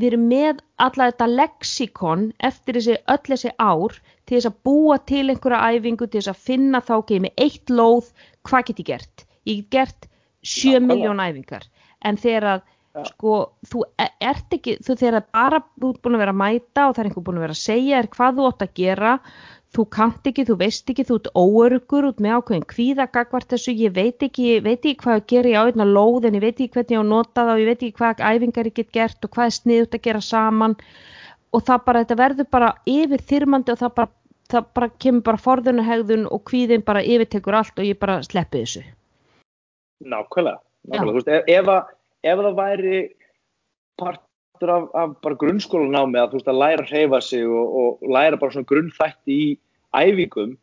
[0.00, 4.96] við erum með alla þetta lexikon eftir þessi öll þessi ár til þess að búa
[5.10, 8.08] til einhverja æfingu til þess að finna þá ekki með eitt lóð
[8.48, 9.26] hvað get ég gert?
[9.44, 10.08] Ég get gert
[10.42, 10.86] 7 Nákvæmlega.
[10.88, 11.68] miljón æfingar
[12.02, 12.62] en þegar að
[12.92, 13.04] Já.
[13.08, 16.40] sko þú e- ert ekki þú þegar að bara þú ert búin að vera að
[16.42, 18.74] mæta og það er einhver búin að vera að segja þér hvað þú átt að
[18.82, 19.12] gera
[19.72, 23.94] þú kannt ekki, þú veist ekki, þú ert óörgur út með ákveðin kvíðagagvart þessu, ég
[23.96, 26.58] veit ekki, ég veit ekki hvað að gera ég á einna lóð en ég veit
[26.60, 29.24] ekki hvernig ég á nota það og ég veit ekki hvað æfingar ég get gert
[29.24, 30.76] og hvað er sniðut að gera saman
[31.52, 34.12] og það bara, þetta verður bara yfir þyrmandi og það bara,
[34.52, 38.84] það bara kemur bara forðunahegðun og kvíðin bara yfirtekur allt og ég bara sleppi þessu.
[40.04, 40.60] Nákvæmlega,
[40.92, 41.16] nákvæmlega.
[41.16, 41.92] Veist, ef, ef, að,
[42.22, 42.98] ef það væri
[44.00, 48.12] partur af, af bara grunnskólanámi að þú veist að læra að hreyfa sig og, og
[48.16, 49.48] læra bara svona grunnþætti í
[49.92, 50.54] æfingum,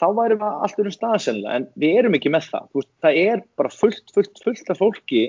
[0.00, 2.70] þá værum við alltaf um staðsennilega en við erum ekki með það.
[2.78, 5.22] Veist, það er bara fullt, fullt, fullt af fólki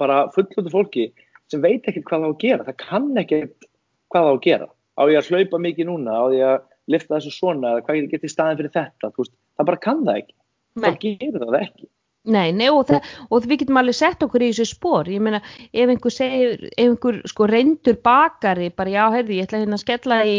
[0.00, 1.10] bara fullt af fólki
[1.52, 2.66] sem veit ekkert hvað það á að gera.
[2.66, 3.68] Það kann ekkert
[4.12, 4.70] hvað það á að gera.
[4.96, 6.16] Á ég að hlaupa mikið núna?
[6.16, 7.76] Á ég að lifta þessu svona?
[7.76, 9.12] Eða hvað ég geti staðin fyrir þetta?
[9.20, 10.36] Veist, það bara kann það ekki.
[10.76, 10.90] Nei.
[10.90, 11.86] þá gerir það ekki
[12.26, 15.38] Nei, nei og, það, og við getum alveg sett okkur í þessu spór, ég meina
[15.70, 19.84] ef einhver segir, ef einhver sko reyndur bakari, bara já, heyrði, ég ætla hérna að
[19.84, 20.34] skella í,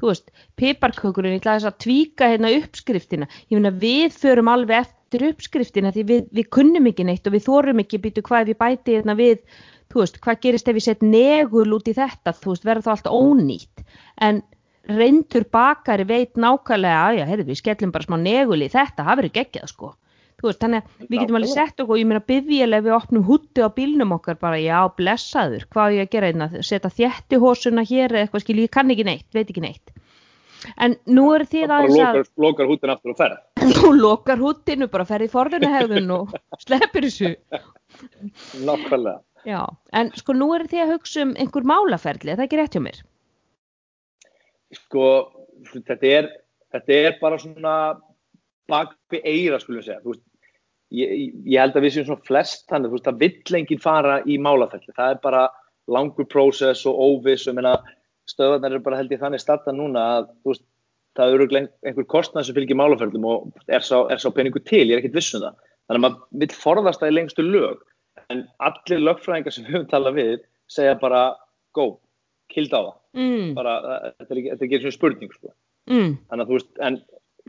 [0.00, 5.26] þú veist, piparkökurinn, ég ætla að tvíka hérna uppskriftina, ég meina við förum alveg eftir
[5.28, 8.96] uppskriftina því við, við kunnum ekki neitt og við þórum ekki býtu hvað við bæti
[8.96, 9.44] hérna við,
[9.92, 12.90] þú veist, hvað gerist ef við set negul út í þetta, þú veist, verður þá
[12.94, 13.84] alltaf ónýtt,
[14.24, 14.40] en
[14.88, 19.36] reyndur bakari veit nákvæmlega, já, heyrði, við skellum bara smá negul í þetta, það verður
[19.36, 19.94] geggjað sko
[20.44, 22.22] veist, þannig að við getum alveg sett okkur, ég meina
[22.78, 26.30] ef við opnum hútti á bílnum okkar bara, já, blessaður, hvað er ég að gera
[26.32, 29.94] einna, setja þjætti hósuna hér eða eitthvað skil, ég kann ekki neitt, veit ekki neitt.
[30.82, 33.42] En nú eru þið aðeins að lokar, lokar hútin aftur og ferð.
[33.80, 36.32] Þú lokar húttinu, bara ferð í forðunahegðun og
[36.64, 37.34] sleppir þessu.
[38.66, 39.20] Nákvæmlega.
[39.46, 39.60] Já,
[39.94, 42.82] en sko nú eru þið að hugsa um einhver málaferli, er það ekki rétt hjá
[42.82, 43.04] mér?
[44.74, 45.04] Sko,
[45.86, 46.32] þetta er
[46.76, 47.74] þetta er bara svona
[48.70, 50.00] bak við eira skulum segja.
[50.04, 50.24] Veist,
[50.94, 54.38] ég, ég held að við séum svona flest þannig veist, að vill enginn fara í
[54.38, 55.44] málaferli það er bara
[55.90, 57.60] langur prósess og óviss og
[58.26, 60.64] stöðarnar eru bara held ég þannig starta núna að veist,
[61.16, 64.96] það eru einhver kostnað sem fylgir málaferlum og er sá, er sá peningu til, ég
[64.96, 67.84] er ekkert viss um það þannig að maður vill forðast það í lengstu lög
[68.32, 70.34] en allir lögfræðingar sem við höfum talað við
[70.72, 71.22] segja bara
[71.76, 72.00] go,
[72.52, 73.52] kild á það mm.
[73.58, 73.76] bara,
[74.18, 75.52] þetta er ekki, er ekki svona spurning sko.
[75.90, 76.10] mm.
[76.30, 76.98] þannig að þú veist, en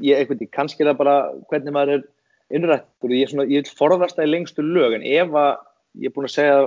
[0.05, 1.17] ég, eitthvað, kannski er það bara
[1.49, 2.05] hvernig maður er
[2.54, 5.54] innrættur og ég, ég vil forðast það í lengstu lög en ef að,
[6.02, 6.60] ég er búin að segja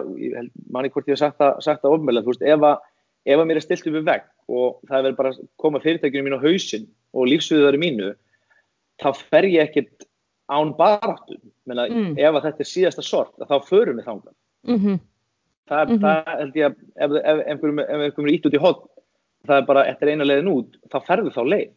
[0.72, 2.76] manni hvort ég hef sagt það, það veist, ef að,
[3.24, 6.28] ef að mér er stilt upp við vegg og það er bara að koma fyrirtækjum
[6.28, 8.12] mín á hausin og lífsviðari mínu
[9.01, 10.09] þá fer ég ekkert
[10.51, 12.16] án baráttu Menna, mm.
[12.18, 14.35] ef að þetta er síðasta sort þá förum við þangan
[14.66, 14.97] mm -hmm.
[15.70, 16.01] það, mm -hmm.
[16.05, 18.81] það held ég að ef, einhverjum er ít út í hot
[19.47, 21.70] það er bara, eftir eina leiðin út þá ferðu þá leið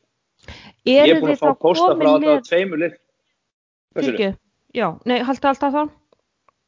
[0.84, 2.42] Eru ég er búin að fá posta frá með...
[2.50, 2.96] tveimur lið
[3.94, 4.32] Fylgju,
[4.74, 5.84] já, nei, haldi alltaf þá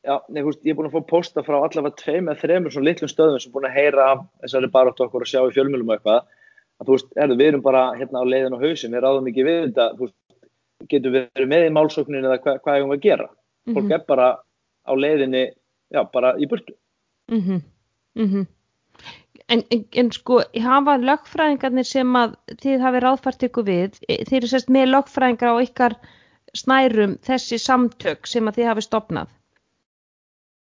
[0.05, 2.85] Já, nei, húst, ég er búin að fá posta frá allavega tveim eða þreimur svona
[2.91, 5.89] litlum stöðum sem er búin að heyra af þessari baróttu okkur og sjá í fjölmjölum
[5.89, 6.27] og eitthvað.
[6.75, 9.45] Að þú veist, erðu, við erum bara hérna á leiðin og hausin, við ráðum ekki
[9.47, 10.17] við þetta þú veist,
[10.91, 13.27] getum við verið með í málsókninu eða hva, hvað erum við að gera?
[13.31, 13.79] Mm -hmm.
[13.79, 14.27] fólk er bara
[14.85, 15.43] á leiðinni
[15.89, 16.73] já, bara í burtu.
[17.31, 17.61] Mm -hmm.
[18.15, 18.45] Mm -hmm.
[19.47, 23.97] En, en, en sko, hafa lögfræðingarnir sem að þið hafi ráðfært ykkur við,
[24.29, 25.93] þeir eru sérst með lögfræðingar á ykkar
[26.57, 29.33] snærum þessi samtök sem að þið hafi stopnað?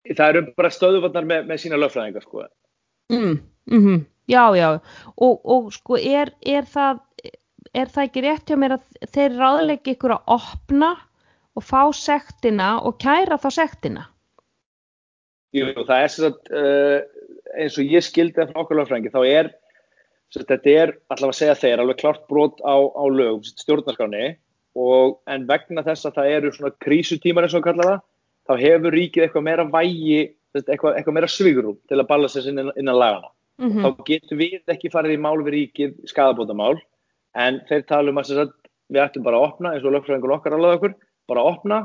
[0.10, 2.48] Það eru bara stöðuvarnar með, með sína lögfræðingar, sko.
[3.14, 3.39] Mm,
[3.72, 4.04] mm -hmm.
[4.28, 4.80] Já, já,
[5.18, 7.00] og, og sko, er, er, það,
[7.76, 10.91] er það ekki rétt hjá mér að þeir ráðleiki ykkur að opna
[11.56, 14.06] og fá sektina og kæra þá sektina?
[15.54, 17.00] Jú, það er svo að uh,
[17.60, 19.52] eins og ég skildi það frá okkur lögfræðingi, þá er
[20.34, 24.34] sagt, þetta er allavega að segja þeir alveg klart brot á, á lög stjórnarskáni
[24.76, 28.00] og en vegna þess að það eru svona krísutímar eins og kalla það,
[28.48, 30.20] þá hefur ríkið eitthvað meira vægi,
[30.58, 33.30] eitthvað, eitthvað meira svigrum til að balla sér innan, innan lagana.
[33.62, 33.84] Mm -hmm.
[33.84, 36.82] Þá getur við ekki farið í mál við ríkið skadabótamál
[37.38, 38.52] en þeir tala um að
[38.90, 40.96] við ættum bara að opna eins og lögfræðingur okkar alveg okkur,
[41.28, 41.78] bara að opna,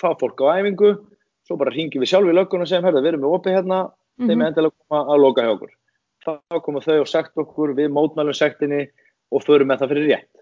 [0.00, 0.90] fá fólk á æfingu,
[1.46, 3.80] svo bara ringi við sjálf í löggun og segjum, herða, við erum með opið hérna,
[3.84, 4.28] mm -hmm.
[4.28, 5.72] þeim er endilega að koma að loka hjá okkur.
[6.24, 8.88] Þá koma þau og sagt okkur, við mótmælum sektinni
[9.30, 10.33] og förum með það fyrir rétt.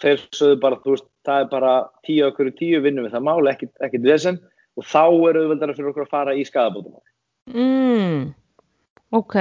[0.00, 1.72] Þeir sögðu bara, þú veist, það er bara
[2.06, 4.38] tíu okkur í tíu vinnum við það mál, ekkit, ekkit vesen
[4.78, 7.02] og þá er auðveldara fyrir okkur að fara í skadabótumál.
[7.50, 8.30] Mm,
[9.16, 9.36] ok,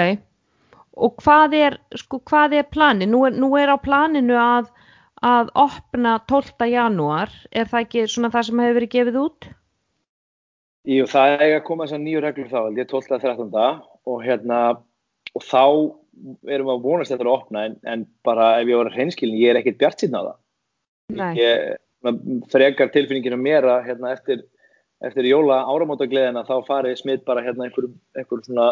[1.00, 3.12] og hvað er, sko, hvað er planin?
[3.14, 4.68] Nú er, nú er á planinu að,
[5.24, 6.68] að opna 12.
[6.74, 9.50] janúar, er það ekki svona það sem hefur verið gefið út?
[10.90, 13.16] Jú, það er að koma þessar nýju reglur þá, ég er 12.
[13.16, 13.82] að 13.
[14.10, 14.60] og hérna,
[15.38, 15.64] og þá
[16.50, 19.54] erum við að vonast þetta að opna en, en bara ef ég að hreinskilin, ég
[19.54, 20.38] er ekkert bjart síðan á það.
[21.10, 21.78] Ég
[22.52, 24.44] frekar tilfinningina mér að hérna, eftir,
[25.06, 28.68] eftir jóla áramótagleðina þá farið smitt bara hérna einhverjum einhver svona,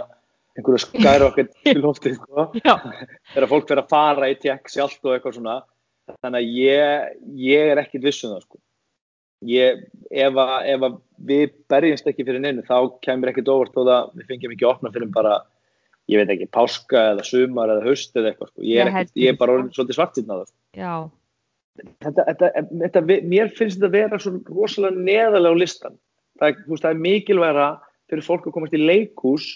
[0.58, 2.46] einhverju skæru okkar til hóftið sko.
[2.54, 5.58] þegar fólk fyrir að fara í tjekk sjálft og eitthvað svona
[6.22, 7.12] þannig að ég,
[7.50, 8.62] ég er ekkit vissun um það sko.
[9.52, 13.84] ég, ef, að, ef að við berjumst ekki fyrir neinu þá kemur ekkit óvart þó
[13.84, 15.42] að við fengjum ekki opna fyrir bara
[16.08, 18.64] ég veit ekki, páska eða sumar eða haust eða eitthvað sko.
[18.64, 20.94] ég, er ekkit, ég er bara orðin svolítið svartinn á það Já
[21.78, 22.50] Þetta, þetta,
[22.84, 25.98] þetta, mér finnst þetta að vera svo rosalega neðalega á listan
[26.40, 27.70] það, veist, það er mikilværa
[28.10, 29.48] fyrir fólk að komast í leikús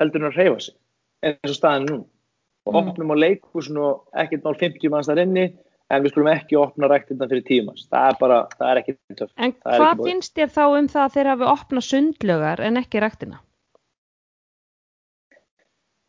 [0.00, 0.76] heldur en að reyfa sig.
[1.26, 1.98] Eins og staðin nú.
[2.68, 5.46] Og opnum á leikúsin og ekkert mál 50 manns þar inni
[5.88, 9.32] en við skulum ekki opna ræktina fyrir tímas það er bara, það er ekki töff.
[9.40, 13.40] En hvað finnst þér þá um það að þeir hafi opnað sundlögar en ekki ræktina?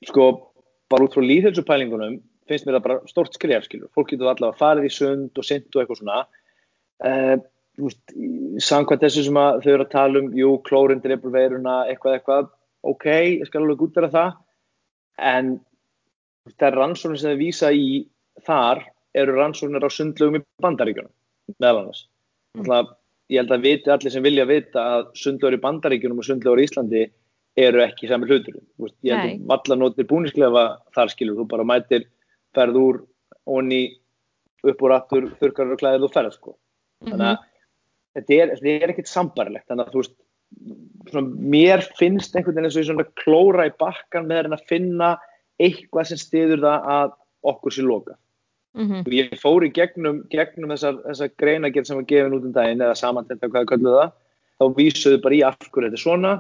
[0.08, 0.26] Sko,
[0.92, 4.86] bara út frá líðhelsupælingunum finnst mér það bara stort skref, skilur fólk getur allavega fara
[4.86, 6.20] í sund og synd og eitthvað svona.
[7.00, 7.38] Uh,
[8.60, 12.50] samkvæmt þessu sem þau eru að tala um jú, klórin, dreifurveiruna, eitthvað, eitthvað
[12.92, 13.08] ok,
[13.40, 14.38] ég skal alveg útverða það.
[15.32, 15.52] En
[16.56, 17.90] það er rannsóknir sem þau vísa í
[18.46, 18.84] þar
[19.20, 21.14] eru rannsóknir á sundlögum í bandaríkjunum,
[21.58, 22.06] meðal annars.
[22.58, 22.96] Mm.
[23.30, 26.66] ég held að viti allir sem vilja vita að sundlögur í bandaríkjunum og sundlögur í
[26.66, 27.04] Íslandi
[27.60, 30.64] eru ekki sami hlutur ég held að valla notir búnisklefa
[30.96, 32.08] þar skilur, þú bara mætir
[32.56, 33.04] ferð úr
[33.50, 33.84] onni
[34.64, 36.58] upp úr aftur, þurkar og klæðir og ferð sko.
[37.06, 37.50] þannig að mm -hmm
[38.18, 40.16] þetta er, er ekkert sambarlegt þannig að þú veist
[41.12, 45.12] svona, mér finnst einhvern veginn eins og svona klóra í bakkan með að finna
[45.62, 47.14] eitthvað sem stiður það að
[47.52, 48.16] okkur sé loka
[48.78, 49.12] mm -hmm.
[49.14, 52.96] ég fór í gegnum, gegnum þessar, þessar greinagerð sem var gefin út um daginn eða
[52.98, 54.12] samantætt hvaða kölluð það
[54.60, 56.34] þá vísuðu bara í af hverju þetta er svona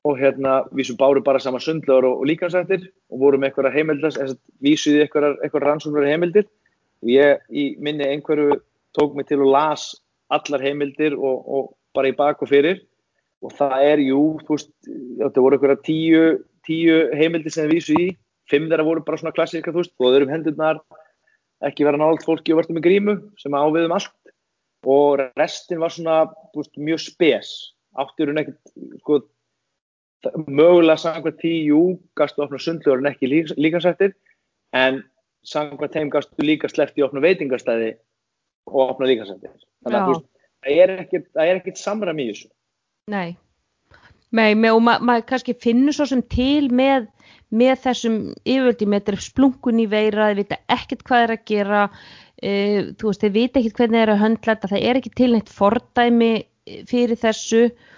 [0.00, 5.04] og hérna vísum báru bara saman sundlegar og, og líkansættir og vorum eitthvað heimildast vísuði
[5.04, 6.48] eitthvað rannsóknar heimildir.
[7.02, 8.56] Og ég í minni einhverju
[8.96, 9.92] tók mig til og las
[10.32, 12.80] allar heimildir og, og bara í bak og fyrir.
[13.42, 14.72] Og það er, jú, þú veist,
[15.18, 16.24] það voru eitthvað tíu,
[16.66, 18.08] tíu heimildir sem það vísu í,
[18.50, 20.82] fimm þeirra voru bara svona klassíska, þú veist, og þau eru um hendurnar
[21.66, 24.14] ekki vera nált fólki og verður með grímu sem áviðum allt.
[24.86, 26.16] Og restin var svona,
[26.54, 27.50] þú veist, mjög spes,
[27.98, 28.72] áttur hún ekkert,
[29.02, 29.18] sko,
[30.46, 31.82] mögulega samkvæmt tíu,
[32.18, 34.14] gastu ofna sundluður en ekki líkansættir,
[34.76, 35.02] en
[35.46, 37.94] samkvæmt þeim gastu líka sleppt í ofna veitingarstæði
[38.70, 40.26] og opna líkasendir þannig að veist,
[40.62, 42.50] það er ekkert, ekkert samram í þessu.
[43.10, 43.34] Nei,
[44.30, 47.08] Nei með, og maður ma kannski finnur svo sem til með,
[47.50, 51.82] með þessum yfirvöldi með þetta splunkun í veira, þeir vita ekkert hvað er að gera
[51.90, 55.14] uh, þú veist, þeir vita ekkert hvernig þeir eru að höndla þetta, það er ekki
[55.18, 56.32] til neitt fordæmi
[56.88, 57.64] fyrir þessu.
[57.66, 57.90] og,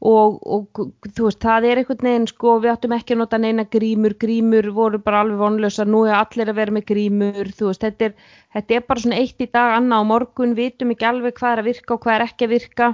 [0.00, 0.80] og
[1.12, 4.70] þú veist, það er einhvern veginn sko, við áttum ekki að nota neina grímur, grímur
[4.72, 8.14] voru bara alveg vonlösa, nú er allir að vera með grímur, þú veist, þetta er,
[8.56, 11.62] þetta er bara svona eitt í dag, annað á morgun, vitum ekki alveg hvað er
[11.62, 12.90] að virka og hvað er ekki að virka,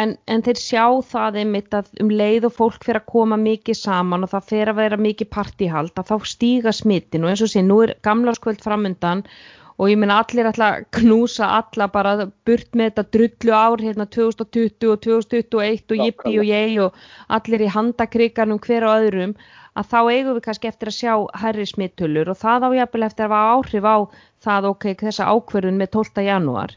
[0.00, 3.80] en, en þeir sjá það einmitt að um leið og fólk fyrir að koma mikið
[3.82, 7.52] saman og það fyrir að vera mikið partíhald, að þá stíga smittin og eins og
[7.52, 12.90] sé, nú er gamlarskvöld framundan og ég minna allir alltaf knúsa alla bara burt með
[12.90, 16.98] þetta drullu ár hérna 2020 og 2021 og jippi og ég og
[17.38, 19.34] allir í handakriganum hver og öðrum
[19.78, 23.26] að þá eigum við kannski eftir að sjá herri smittulur og það á jafnvel eftir
[23.26, 23.96] að hafa áhrif á
[24.44, 26.24] það ok, þessa ákverðun með 12.
[26.26, 26.74] janúar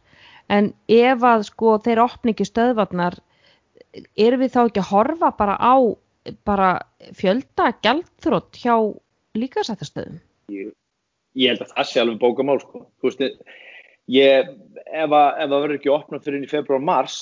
[0.53, 3.17] en ef að sko þeir opningi stöðvarnar
[4.15, 5.75] erum við þá ekki að horfa bara á
[6.47, 6.69] bara
[7.19, 8.77] fjölda gældþrótt hjá
[9.35, 10.21] líkasættastöðum?
[10.53, 10.69] Jú
[11.39, 12.85] ég held að það sé alveg bókamál sko.
[13.01, 13.23] þú veist,
[14.11, 14.51] ég
[14.83, 17.17] ef það verður ekki opnað fyrir í februar mars,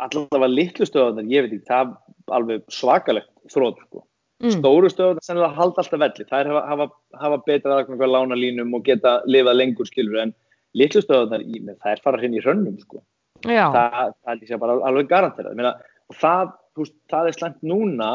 [0.00, 4.04] allavega litlu stöðunar, ég veit ekki, það er alveg svakalegt þrótt sko.
[4.44, 4.56] mm.
[4.58, 6.88] stóru stöðunar sem það halda alltaf velli það er að hafa,
[7.24, 10.34] hafa betra aðganga lána línum og geta lifað lengur skilur en
[10.76, 11.46] litlu stöðunar,
[11.82, 13.02] það er farað hinn í hrönnum sko.
[13.44, 15.72] það, það er bara alveg garanterað
[16.10, 18.10] og það, veist, það er slengt núna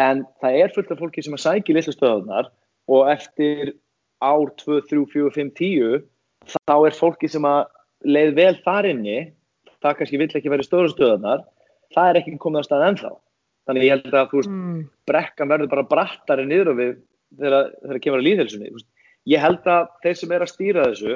[0.00, 2.50] en það er fullt af fólki sem að sækja litlu stöðunar
[2.92, 3.74] og eftir
[4.22, 6.04] ár 2, 3, 4, 5, 10
[6.54, 7.60] þá er fólki sem að
[8.06, 9.18] leið vel þar inni
[9.82, 11.44] það kannski vill ekki verið stóru stöðunar
[11.94, 13.12] það er ekki komið að staða ennþá.
[13.68, 14.78] Þannig ég held að þú veist mm.
[15.06, 16.94] brekkan verður bara brattari niður við
[17.38, 18.72] þegar það kemur að líðhelsunni
[19.30, 21.12] ég held að þeir sem er að stýra þessu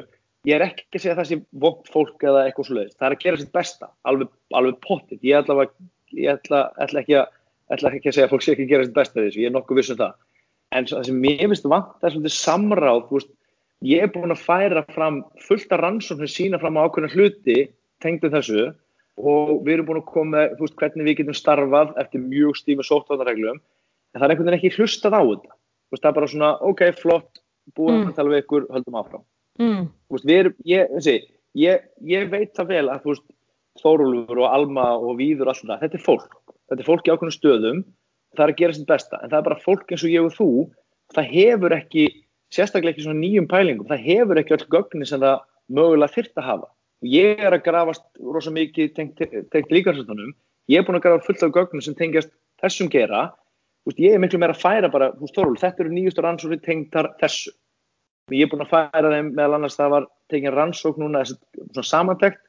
[0.47, 3.25] ég er ekki að segja það sem vokk fólk eða eitthvað sluðist, það er að
[3.25, 5.73] gera sitt besta alveg, alveg pottit, ég ætla, að,
[6.15, 7.33] ég ætla, ætla, ekki að,
[7.75, 9.57] ætla ekki að segja að fólk sé ekki að gera sitt besta þessu, ég er
[9.57, 10.15] nokkuð vissum það
[10.77, 13.31] en það sem ég finnst vant er svolítið samráð veist,
[13.87, 17.59] ég er búin að færa fram fullt af rannsóknir sína fram á ákveðna hluti
[18.05, 18.69] tengdu þessu
[19.17, 23.61] og við erum búin að koma veist, hvernig við getum starfað eftir mjög stíma sóttvarnarreglum
[23.61, 26.85] en það er einhvern veginn ekki hlustað á þetta veist, það er bara svona ok,
[27.01, 27.43] flott
[27.77, 28.11] búin mm.
[28.11, 29.25] að tala við ykkur, höldum áfram
[29.61, 29.87] mm.
[30.37, 31.17] er, ég, þessi,
[31.59, 33.17] ég, ég veit það vel að
[33.77, 36.31] Þórólfur og Alma og Víður og alltaf, þetta er fólk
[36.71, 37.83] þetta er fólk í ákveðnum stöðum
[38.35, 40.35] það er að gera sitt besta en það er bara fólk eins og ég og
[40.35, 40.49] þú
[41.15, 42.07] það hefur ekki,
[42.55, 46.49] sérstaklega ekki svona nýjum pælingum, það hefur ekki öll gögni sem það mögulega þyrrt að
[46.51, 46.69] hafa.
[47.07, 49.23] Ég er að grafast rosa mikið tengt,
[49.53, 50.35] tengt líkarsöndunum
[50.71, 53.29] ég er búin að grafa fullt af gögnum sem tengjast þessum gera,
[53.87, 56.63] veist, ég er miklu meira að færa bara, þú veist Þorul, þetta eru nýjustur rannsóknir
[56.65, 57.53] tengtar þessu.
[58.35, 62.43] Ég er búin að færa þeim meðal annars það var tengið rannsókn núna, svona samantækt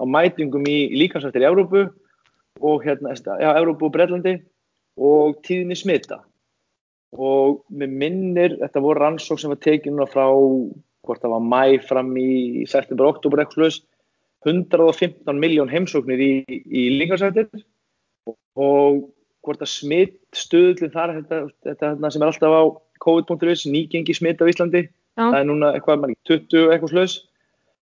[0.00, 1.88] á mætingum í líkansættir í Európu
[2.64, 4.38] og hérna, já, Európu og Breitlandi
[4.98, 6.22] og tíðinni smita.
[7.16, 11.62] Og með minnir, þetta voru rannsók sem var tekið núna frá hvort það var mæ
[11.88, 13.78] fram í september, oktober eitthvað sluðis
[14.46, 17.48] 115 miljón heimsóknir í, í líkansættir
[18.58, 19.08] og
[19.46, 22.62] hvort að smitt stöðlinn þar þetta, þetta, þetta sem er alltaf á
[23.02, 25.24] COVID.is nýgengi smitt á Íslandi Já.
[25.24, 27.16] það er núna eitthvað, mann, 20 eitthvað sluðis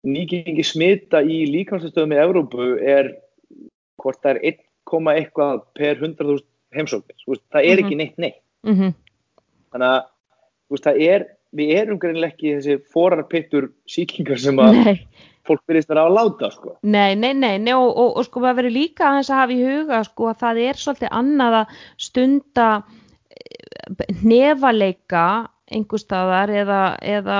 [0.04, 3.14] nýgengi smitta í líkansættstöðum í Evrópu er
[4.02, 4.64] hvort það er 1,
[5.14, 6.44] eitthvað per 100.000
[6.74, 8.02] heimsóknir það er ekki mhm.
[8.02, 8.96] neitt neitt mm -hmm.
[9.74, 10.02] þannig að
[10.74, 14.98] veist, er, við erum greinlega ekki þessi forarpittur síkingar sem að Nei
[15.44, 16.74] fólk að vera á láta sko.
[16.82, 20.02] Nei, nei, nei, nei og, og, og sko það verður líka að hafa í huga
[20.08, 21.74] sko að það er svolítið annað að
[22.06, 22.68] stunda
[23.34, 25.26] eh, nefaleika
[25.72, 27.36] einhver staðar eða, eða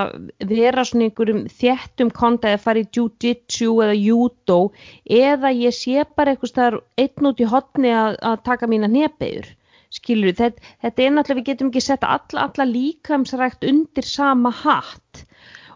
[0.49, 4.57] vera svona einhverjum þjættum konta eða fara í jiu-jitsu eða judo
[5.05, 9.51] eða ég sé bara einhver staðar einn út í hotni að, að taka mína nefbegur
[9.93, 15.21] skilur þetta, þetta er náttúrulega við getum ekki sett alla, alla líkamsrækt undir sama hatt.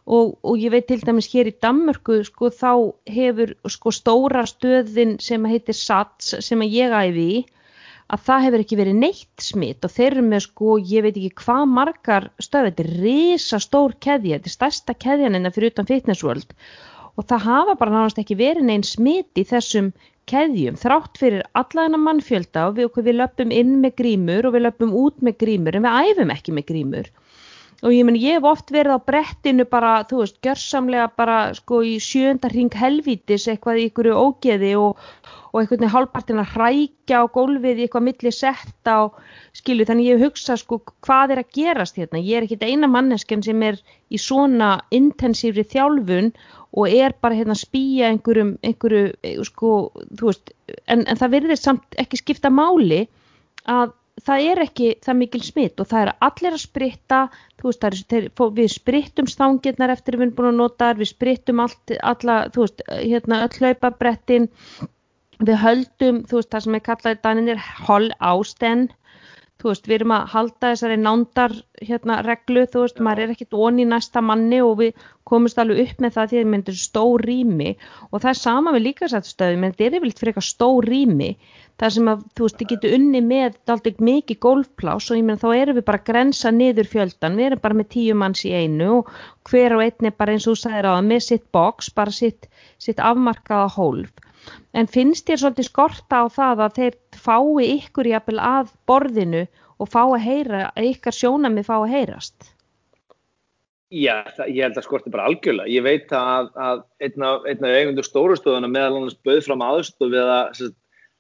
[0.10, 2.72] Og, og ég veit til dæmis hér í Danmörku sko þá
[3.14, 7.40] hefur sko stóra stöðin sem heitir SATS sem ég æfi í
[8.16, 11.44] að það hefur ekki verið neitt smitt og þeir eru með sko, ég veit ekki
[11.44, 15.74] hvað margar stöð, þetta er risa stór keðja, þetta er stærsta keðjan en það fyrir
[15.76, 16.56] utan fitness world
[17.20, 19.92] og það hafa bara náttúrulega ekki verið neinn smitt í þessum
[20.30, 24.96] keðjum þrátt fyrir allaðina mannfjölda og við, við löpum inn með grímur og við löpum
[25.04, 27.12] út með grímur en við æfum ekki með grímur
[27.80, 31.82] og ég menn ég hef oft verið á brettinu bara, þú veist, gjörsamlega bara sko
[31.88, 35.00] í sjönda ring helvítis eitthvað í ykkur ógeði og,
[35.54, 39.20] og einhvern veginn hálfpartin að hrækja á gólfið í eitthvað milli setta og
[39.56, 43.44] skilu þannig ég hugsa sko hvað er að gerast hérna, ég er ekkit eina mannesken
[43.46, 43.80] sem er
[44.12, 46.34] í svona intensífri þjálfun
[46.78, 49.72] og er bara hérna að spýja einhverjum, einhverju sko,
[50.20, 50.52] þú veist,
[50.86, 53.06] en, en það verður samt ekki skipta máli
[53.70, 53.96] að
[54.26, 57.20] það er ekki það mikil smitt og það er allir að spritta
[57.64, 62.40] veist, er, við sprittum stangirnar eftir við erum búin að nota við sprittum allt, alla,
[62.56, 64.50] veist, hérna, öll hlaupabrettin.
[65.40, 68.90] Við höldum veist, það sem er kallað í daninir hol ásten
[69.60, 73.06] þú veist, við erum að halda þessari nándar hérna reglu, þú veist, Já.
[73.08, 76.44] maður er ekkit onni næsta manni og við komumst alveg upp með það því að
[76.44, 77.72] það myndir stór rými.
[78.10, 81.34] Og það er sama með líkasættstöðum en þetta er yfirleitt fyrir eitthvað stór rými
[81.80, 85.40] það sem að, þú veist, þið getur unni með alltaf mikið golfplás og ég meina
[85.40, 88.52] þá erum við bara að grensa niður fjöldan við erum bara með tíu manns í
[88.52, 89.14] einu og
[89.48, 92.16] hver og einn er bara eins og þú sagðir á það með sitt boks, bara
[92.16, 92.50] sitt,
[92.84, 94.29] sitt afmarkaða hólf
[94.74, 99.44] en finnst þér svolítið skorta á það að þeir fái ykkur jafnvel að borðinu
[99.80, 102.50] og fá að heyra, að ykkar sjónami fá að heyrast?
[103.90, 105.72] Já, það, ég held að skorti bara algjörlega.
[105.74, 110.60] Ég veit að, að einna, einna eigundur stórustöðuna meðal annars bauð fram aðstöð við að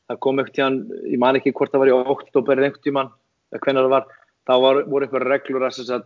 [0.10, 0.78] það kom ekkert tíðan,
[1.10, 3.12] ég man ekki hvort það var í oktober einhvern tíman,
[3.50, 4.06] eða hvernig það var,
[4.46, 6.06] þá var, voru eitthvað reglur að að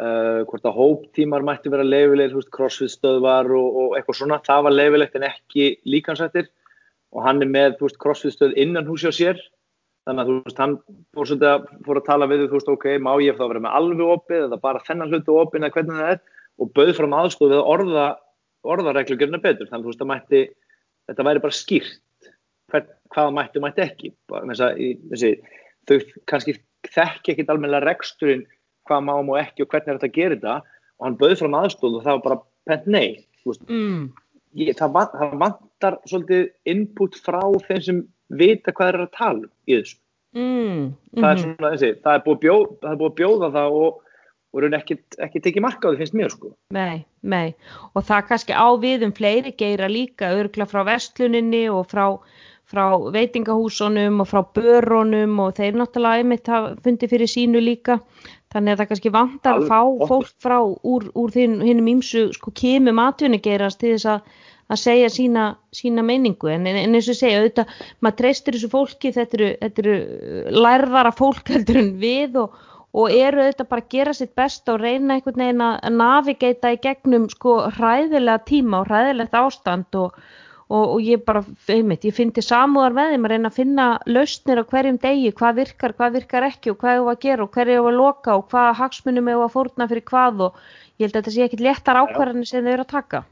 [0.00, 4.76] uh, hvort að hóptímar mætti vera leifilegir, crossfit stöðvar og, og eitthvað svona, það var
[4.76, 6.48] leifilegt en ekki líkansættir
[7.14, 9.40] og hann er með crossfit stöð innan húsi á sér.
[10.06, 10.76] Þannig að veist, hann
[11.16, 14.44] fór að fór að tala við veist, ok, má ég þá vera með alveg opið
[14.44, 16.20] eða bara þennan hlutu opið eða hvernig það er?
[16.56, 18.06] Og bauð fram aðstof við að orða
[18.66, 20.42] orðareglugjörna betur, þannig að veist, mætti,
[21.10, 22.30] þetta væri bara skýrt
[22.70, 24.12] hvern, hvaða mætti og mætti ekki.
[24.30, 25.32] Þessi,
[25.86, 25.96] þau
[26.30, 28.46] kannski þekki ekkit almenna reksturinn
[28.88, 30.56] hvað má og ekki og hvernig er þetta að gera þetta.
[30.96, 33.08] Og hann bauð fram aðstof og það var bara pent nei,
[33.44, 34.06] mm.
[34.56, 38.02] Ég, það, það vantar svolítið input frá þeim sem
[38.40, 39.98] vita hvað er að tala um í þessu.
[40.36, 40.80] Mm,
[41.16, 41.44] það er mhm.
[41.44, 44.02] svona þessi það er búið, bjóð, það er búið að bjóða það og
[44.64, 46.50] raun ekki, ekki tekið marka á því finnst mér sko.
[46.76, 47.54] Nei, nei,
[47.92, 52.04] og það kannski á við um fleiri geira líka örgla frá vestluninni og frá,
[52.68, 52.84] frá
[53.16, 58.00] veitingahúsunum og frá börunum og þeir náttúrulega einmitt hafa fundið fyrir sínu líka
[58.54, 59.80] þannig að það kannski vantar að fá
[60.10, 64.36] fólk frá úr, úr hinnum ímsu sko kemum atvinnigerast til þess að
[64.72, 65.42] að segja sína,
[65.74, 66.50] sína meiningu.
[66.50, 69.98] En, en eins og segja auðvitað maður treystir þessu fólki þetta eru, þetta eru
[70.64, 72.56] lærðara fólk heldur en við og,
[72.96, 76.80] og eru auðvitað bara að gera sitt best og reyna einhvern veginn að navigata í
[76.82, 80.18] gegnum sko hræðilega tíma og hræðilegt ástand og,
[80.66, 84.60] og, og ég bara, einmitt, ég fyndi samúðar með þeim að reyna að finna lausnir
[84.62, 87.76] á hverjum degi, hvað virkar, hvað virkar ekki og hvað er að gera og hverju
[87.76, 90.60] er að loka og hvað hagsmunum er að fórna fyrir hvað og
[90.98, 93.22] ég held að þetta sé ekkit léttar ákvarðanir sem þau eru að taka.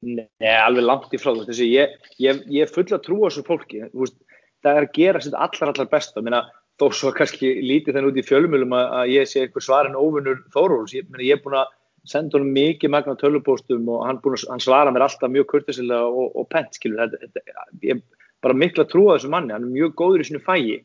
[0.00, 3.84] Nei, alveg langt í frá veist, ég, ég, ég er full að trúa þessu fólki,
[3.92, 4.16] veist,
[4.64, 6.46] það er að gera sitt allar, allar besta, Minna,
[6.80, 9.98] þó svo kannski lítið þenn út í fjölumölum að, að ég sé einhver svar en
[10.00, 11.68] óvinnur Þóróls, ég, ég er búin að
[12.10, 16.32] senda honum mikið magna tölupóstum og hann, að, hann svara mér alltaf mjög kurtisilega og,
[16.36, 17.44] og pent, skilur, þetta,
[17.84, 18.02] ég er
[18.44, 20.80] bara miklu að trúa þessu manni, hann er mjög góður í sinu fægi,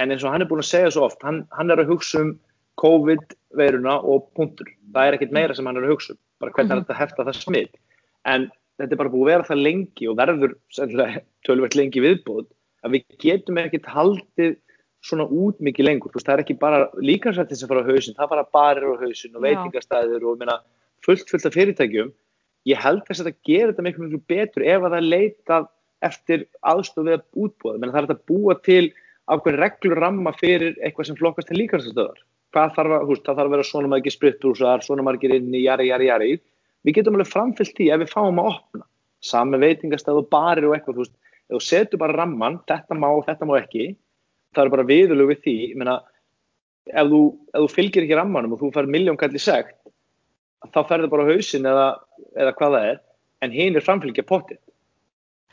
[0.00, 2.24] en eins og hann er búin að segja svo oft, hann, hann er að hugsa
[2.24, 2.34] um
[2.80, 6.70] COVID-veiruna og punktur, það er ekkit meira sem hann er að hugsa um bara hvernig
[6.70, 6.84] mm -hmm.
[6.86, 7.74] þetta að hefta það smitt
[8.32, 10.52] en þetta er bara búið að vera það lengi og verður
[11.46, 12.46] tölvert lengi viðbúð
[12.82, 14.56] að við getum ekkert haldið
[15.02, 18.32] svona út mikið lengur, veist, það er ekki bara líkansrættin sem fara á hausin, það
[18.32, 20.58] fara barir á hausin og veitingastæðir og minna,
[21.02, 22.12] fullt fullt af fyrirtækjum.
[22.70, 25.62] Ég held þess að þetta gerir þetta miklu miklu betur ef að það leita
[26.06, 28.84] eftir aðstof við að útbúða, menn það er að búa til
[29.30, 32.22] ákveðin reglur ramma fyrir eitthvað sem flokkast til líkanstöðar
[32.52, 35.64] hvað þarf að, húst, það þarf að vera svona margir spritbrúsar svona margir inn í
[35.64, 36.32] jari, jari, jari.
[36.84, 38.86] Við getum alveg framfyllt því ef við fáum að opna.
[39.22, 41.14] Sami veitingastæð og barir og eitthvað, þú veist,
[41.48, 43.86] ef þú setur bara ramman þetta má, þetta má ekki
[44.54, 45.98] það er bara viðlug við því menna,
[46.90, 47.22] ef, þú,
[47.52, 49.78] ef þú fylgir ekki rammanum og þú fær miljónkalli segt
[50.72, 51.86] þá ferður bara hausin eða,
[52.38, 53.00] eða hvað það er
[53.42, 54.60] en hinn er framfylgja potið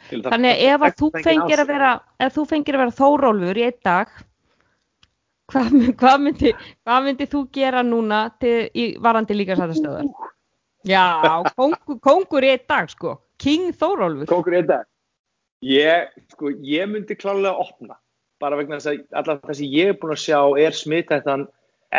[0.09, 1.89] Þannig að ef að þú fengir að vera
[2.23, 4.13] ef þú fengir að vera þórólfur í einn dag
[5.51, 6.53] hvað, hvað, myndi,
[6.87, 10.07] hvað myndi þú gera núna til, í varandi líkasæðastöðar?
[10.87, 11.03] Já,
[11.57, 13.17] kongur, kongur í einn dag sko.
[13.39, 14.29] King Þórólfur.
[14.29, 14.87] Kongur í einn dag.
[15.65, 17.99] Ég, sko, ég myndi klálega opna
[18.41, 21.45] bara vegna þess að alltaf það sem ég er búin að sjá er smittættan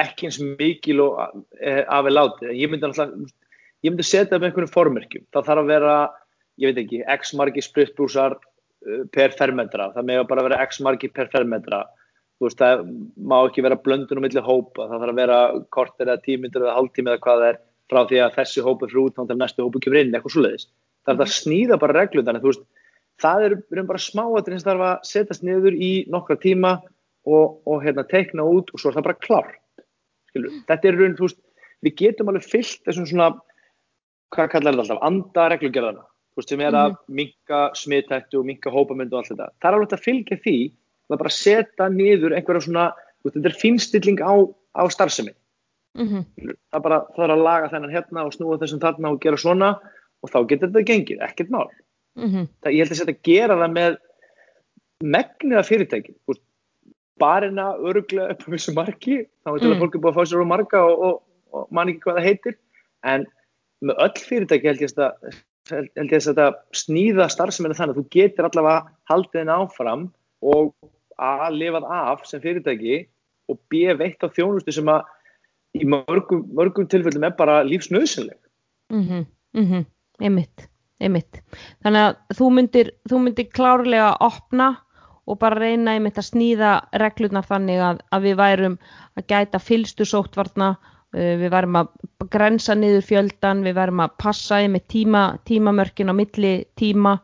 [0.00, 1.20] ekki eins mikil og
[1.58, 2.52] eh, afið látið.
[2.58, 3.14] Ég myndi alltaf
[3.80, 5.94] ég myndi setja með einhvern formyrkjum það þarf að vera
[6.60, 10.82] ég veit ekki, x margi spritbrúsar uh, per fermetra, það með að bara vera x
[10.84, 11.86] margi per fermetra.
[12.40, 12.84] Þú veist, það
[13.30, 15.40] má ekki vera blöndun um milli hópa, það þarf að vera
[15.76, 17.58] kortir eða tímyndur eða hálftími eða hvað það er
[17.90, 20.68] frá því að þessi hópa frá út til næstu hópa kemur inn, eitthvað svo leiðis
[21.04, 22.64] það er að snýða bara reglum, þannig þú veist
[23.20, 26.76] það er um bara smáatir eins þarf að setjast niður í nokkra tíma
[27.28, 29.50] og, og hérna, teikna út og svo er það bara klár
[30.30, 31.40] Skilur, þetta er raun, þú veist,
[31.84, 33.32] við getum alveg fyllt þessum svona,
[34.30, 36.06] hvað kallar þetta alltaf, andareglugjörðana
[36.46, 37.16] sem er að mhm.
[37.18, 39.50] minka smittættu og minka hópamöndu og allt þetta.
[39.60, 40.56] Það er alveg að fylgja því
[41.10, 42.86] að bara setja niður einhverja svona,
[43.26, 44.32] þetta er finstilling á,
[44.78, 45.34] á starfsemi.
[45.98, 46.54] Mm -hmm.
[46.70, 49.36] Það er bara, það er að laga þennan hérna og snúa þessum þarna og gera
[49.36, 49.70] svona
[50.22, 51.68] og þá getur þetta gengið, ekkert mál.
[52.18, 52.46] Mm -hmm.
[52.62, 53.98] það, ég held að þetta gera það með
[55.00, 56.14] megniða fyrirtæki,
[57.20, 59.74] barina öruglega upp á þessu marki, þá þetta mm.
[59.74, 62.18] að fólk er búið að fá sér á marka og, og, og man ekki hvað
[62.18, 62.56] það heitir,
[63.04, 63.26] en
[63.80, 65.38] með öll fyrirtæki held ég að
[65.70, 68.80] held ég að þetta snýða starfseminni þannig að þú getur allavega
[69.10, 70.04] haldið henni áfram
[70.40, 70.72] og
[71.20, 73.00] að lifað af sem fyrirtæki
[73.50, 73.94] og b.
[73.98, 75.04] veitt á þjónustu sem að
[75.78, 78.38] í mörgum, mörgum tilfellum er bara lífsnauðsynleg
[78.90, 79.84] mm -hmm, mm -hmm,
[80.20, 80.68] einmitt,
[81.00, 81.40] einmitt
[81.84, 84.70] þannig að þú myndir, þú myndir klárlega að opna
[85.30, 86.70] og bara reyna einmitt að snýða
[87.02, 88.78] reglurnar þannig að, að við værum
[89.16, 90.74] að gæta fylstu sóttvarna
[91.10, 91.88] Eh, við varum að
[92.30, 97.16] grensa niður fjöldan, við varum að passa með tíma, tímamörkin á milli tíma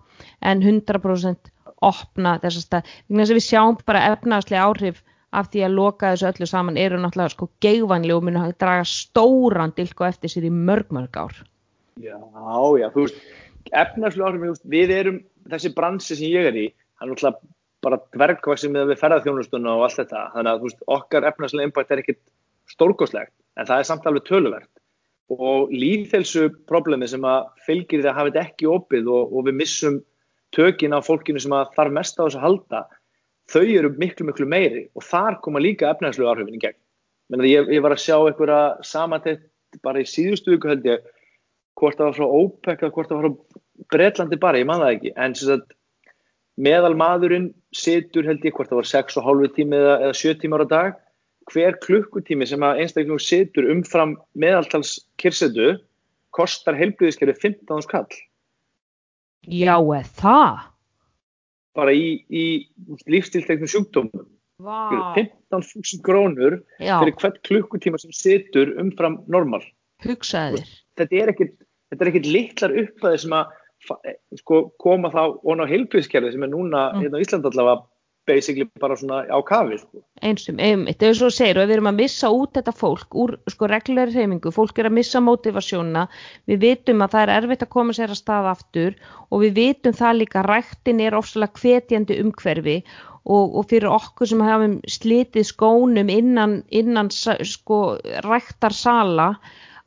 [0.43, 1.53] en 100%
[1.87, 6.81] opna þessast að við sjáum bara efnaðslega áhrif af því að loka þessu öllu saman
[6.81, 11.21] eru náttúrulega sko geigvanli og munu að draga stóran dilko eftir sér í mörg mörg
[11.23, 11.39] ár.
[12.03, 12.19] Já,
[12.81, 13.23] já, þú veist,
[13.73, 16.67] efnaðslega áhrif, við erum, þessi bransi sem ég er í,
[17.01, 17.55] hann er náttúrulega
[17.87, 22.03] bara dvergvaksið með við ferðarþjónustuna og allt þetta, þannig að veist, okkar efnaðslega impact er
[22.03, 22.21] ekkit
[22.73, 24.71] stórgóðslegt en það er samt alveg töluvert.
[25.33, 29.59] Og líðhelsu problemi sem að fylgir því að hafa þetta ekki opið og, og við
[29.61, 29.99] missum
[30.55, 32.83] tökin á fólkinu sem að þarf mest á þess að halda
[33.51, 34.87] þau eru miklu miklu meiri.
[34.95, 36.79] Og þar koma líka efnæðslu áhrifin í gegn.
[37.43, 39.49] Ég, ég var að sjá einhverja samantett
[39.83, 41.07] bara í síðustu viku held ég
[41.77, 43.63] hvort það var frá OPEC eða hvort það var frá
[43.93, 45.75] Breitlandi bara, ég man það ekki en sagt,
[46.57, 50.69] meðal maðurinn situr held ég hvort það var 6,5 tími eða, eða 7 tímar á
[50.71, 51.03] dag
[51.53, 55.77] hver klukkutími sem að einstaklega situr umfram meðaltals kyrsetu
[56.35, 58.09] kostar heilblíðiskerfi 15 skall.
[59.47, 60.65] Já, eða það?
[61.77, 62.45] Bara í, í
[63.13, 64.27] lífstilteknum sjúkdómum.
[64.57, 65.13] Wow.
[65.53, 66.97] 15.000 krónur Já.
[67.03, 69.61] fyrir hvert klukkutíma sem situr umfram normal.
[70.05, 70.65] Hugsaðir.
[70.97, 71.53] Þetta er ekkit,
[71.97, 73.55] þetta er ekkit litlar uppæði sem að
[74.41, 77.05] sko, koma þá og ná heilblíðiskerfi sem er núna mm.
[77.05, 77.85] hérna á Íslanda allavega
[78.27, 80.03] basically bara svona á kafi sko.
[80.23, 83.69] einsum, einmitt, svo að segja og við erum að missa út þetta fólk úr sko
[83.71, 86.07] reglulegri reymingu, fólk er að missa motivasjónuna
[86.51, 88.97] við vitum að það er erfitt að koma sér að staða aftur
[89.31, 92.77] og við vitum það líka rættin er ofsalega hvetjandi umhverfi
[93.27, 97.81] og, og fyrir okkur sem hafum slitið skónum innan, innan sko
[98.27, 99.33] rættar sala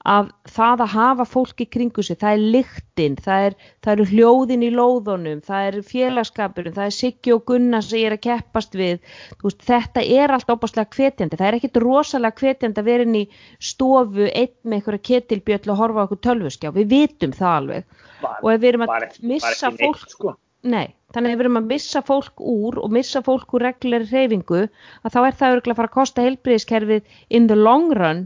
[0.10, 3.56] að það að hafa fólk í kringu sig, það er lyktinn, það, er,
[3.86, 8.10] það eru hljóðin í lóðunum, það er félagskapurinn, það er Siggi og Gunnar sem ég
[8.10, 9.04] er að keppast við,
[9.44, 13.26] veist, þetta er allt óbáslega hvetjandi, það er ekkit rosalega hvetjandi að vera inn í
[13.72, 18.00] stofu einn með einhverja ketilbjöll og horfa okkur tölvuskjá, við vitum það alveg.
[18.24, 20.36] Var, og ef við erum að missa fólk, neitt, sko.
[20.66, 24.66] nei, þannig ef við erum að missa fólk úr og missa fólk úr reglulegri reyfingu
[24.66, 28.26] að þá er það örgulega að fara að kosta heilbriðiskerfið in the long run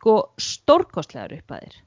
[0.00, 1.78] sko stórkostlegar upp að þér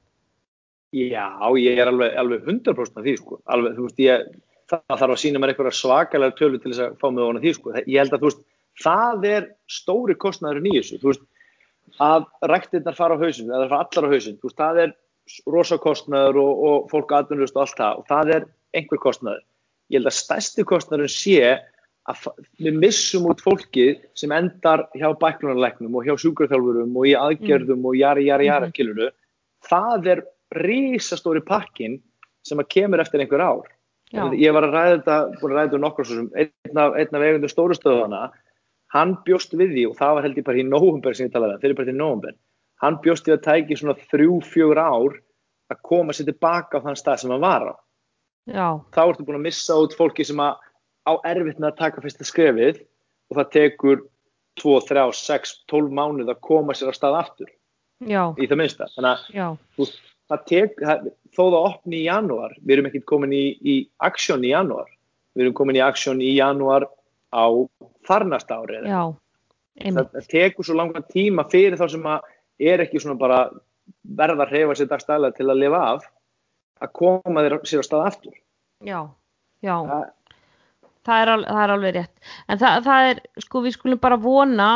[0.94, 1.26] Já,
[1.58, 3.40] ég er alveg, alveg 100% af því sko.
[3.50, 4.26] Alveg, veist, ég,
[4.70, 7.42] það þarf að sína mér eitthvað svakalega tölu til þess að fá mig ofan af
[7.42, 7.72] því sko.
[7.80, 8.44] Ég held að þú veist,
[8.84, 11.00] það er stóri kostnæður í þessu.
[11.02, 11.24] Þú veist,
[12.04, 14.94] að ræktinnar fara á hausin, eða fara allar á hausin, þú veist, það er
[15.56, 18.48] rosa kostnæður og, og fólk aðdunust og allt það og það er
[18.78, 19.44] einhver kostnæður.
[19.90, 21.40] Ég held að stærsti kostnæðurinn sé
[22.10, 22.26] að
[22.60, 27.86] við missum út fólki sem endar hjá bæklunarleiknum og hjá sjúkarþjálfurum og í aðgerðum mm.
[27.88, 28.74] og jari, jari, jari, mm.
[28.76, 29.10] kiluru.
[29.64, 30.24] Það er
[30.60, 31.98] rísastóri pakkin
[32.44, 33.70] sem að kemur eftir einhver ár.
[34.12, 34.26] Já.
[34.36, 37.24] Ég var að ræða þetta, búin að ræða þetta um nokkur sem einn af, af
[37.24, 38.24] eigundum stórustöðana,
[38.94, 41.56] hann bjóst við því og það var held ég bara í nógumber sem ég talaði,
[41.56, 42.36] um, fyrir bara til nógumber,
[42.84, 45.16] hann bjóst við að tæki svona þrjú, fjögur ár
[45.72, 47.74] að koma sér tilbaka á þann stað sem hann var á.
[48.44, 48.68] Já.
[48.92, 50.60] Þá ertu búin að missa út fólki sem að
[51.04, 52.80] á erfitt með að taka fyrsta skrefið
[53.30, 54.02] og það tekur
[54.60, 57.50] 2, 3, 6, 12 mánuð að koma sér á stað aftur.
[58.04, 58.32] Já.
[58.38, 58.88] Í það minnsta.
[58.94, 59.98] Þannig að veist,
[60.30, 63.76] það tek, það, þó það opni í janúar, við erum ekkert komin í, í
[64.06, 64.88] aksjón í janúar,
[65.34, 66.88] við erum komin í aksjón í janúar
[67.34, 67.46] á
[68.06, 68.88] þarnast árið.
[69.74, 72.28] Það, það tekur svo langa tíma fyrir þá sem að
[72.62, 73.40] er ekki svona bara
[74.16, 76.04] verða að reyfa sér dagstæla til að lifa af,
[76.84, 78.36] að koma þér sér á stað aftur.
[78.84, 79.00] Já,
[79.64, 79.74] já.
[79.74, 80.04] Það,
[81.04, 82.30] Það er, alveg, það er alveg rétt.
[82.48, 84.68] En það, það er, sko, við skulum bara vona,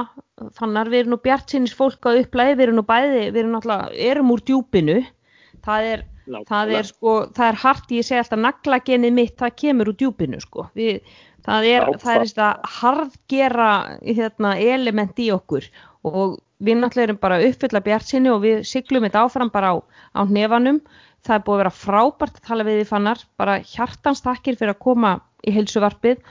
[0.58, 3.40] þannig að við erum nú bjart sinnis fólk á upplæði, við erum nú bæði, við
[3.42, 4.98] erum náttúrulega, erum úr djúpinu,
[5.64, 6.04] það er,
[6.50, 10.42] það er sko, það er hart, ég segi alltaf naglagenið mitt, það kemur úr djúpinu
[10.44, 11.00] sko, við,
[11.48, 13.72] það er, Já, það er þetta hardgera
[14.04, 15.72] hérna, element í okkur.
[16.08, 19.76] Og við náttúrulega erum bara uppfylla bjartsinni og við syklum þetta áfram bara á,
[20.12, 20.80] á nefanum,
[21.26, 24.74] það er búið að vera frábært að tala við því fannar, bara hjartans takkir fyrir
[24.74, 25.16] að koma
[25.46, 26.22] í heilsuvarpið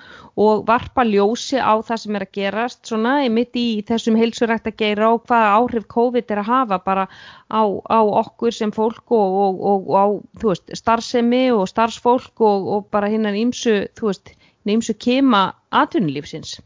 [0.44, 4.78] og varpa ljósi á það sem er að gerast svona mitt í þessum heilsurækt að
[4.82, 9.38] gera og hvaða áhrif COVID er að hafa bara á, á okkur sem fólk og,
[9.44, 10.06] og, og, og á
[10.44, 14.34] veist, starfsemi og starfsfólk og bara hinnan ímsu, þú veist,
[14.68, 16.58] ímsu kema atvinnulífsins.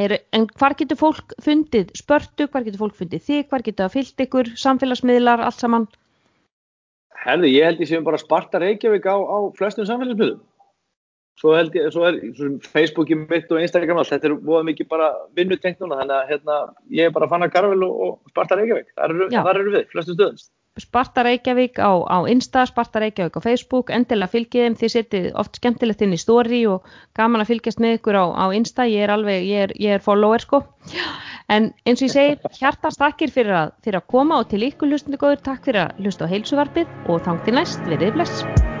[0.00, 4.22] En hvar getur fólk fundið spörtu, hvar getur fólk fundið þig, hvar getur það fyllt
[4.24, 5.84] ykkur, samfélagsmiðlar, allt saman?
[7.22, 10.40] Herði, ég held ég sem bara sparta Reykjavík á, á flestum samfélagsmiðlum.
[11.40, 14.88] Svo held ég, svo er svo Facebooki mitt og Instagram allt, þetta er búið mikið
[14.90, 16.56] bara vinnutengt núna, þannig að hérna,
[16.92, 19.86] ég er bara að fanna Garvel og, og Sparta Reykjavík, þar eru, þar eru við,
[19.94, 20.42] flestu stöðum.
[20.80, 25.60] Sparta Reykjavík á, á Insta, Sparta Reykjavík á Facebook, endilega fylgjið þeim, þið setið oft
[25.60, 29.12] skemmtilegt inn í stóri og gaman að fylgjast með ykkur á, á Insta, ég er
[29.12, 30.64] alveg, ég er, ég er follower sko,
[31.52, 34.88] en eins og ég segi, hjartast takkir fyrir að, fyrir að koma og til ykkur
[34.88, 38.71] hlustundu góður, takk fyrir að hlusta á heilsuvarpið og þang til næst, verið bless.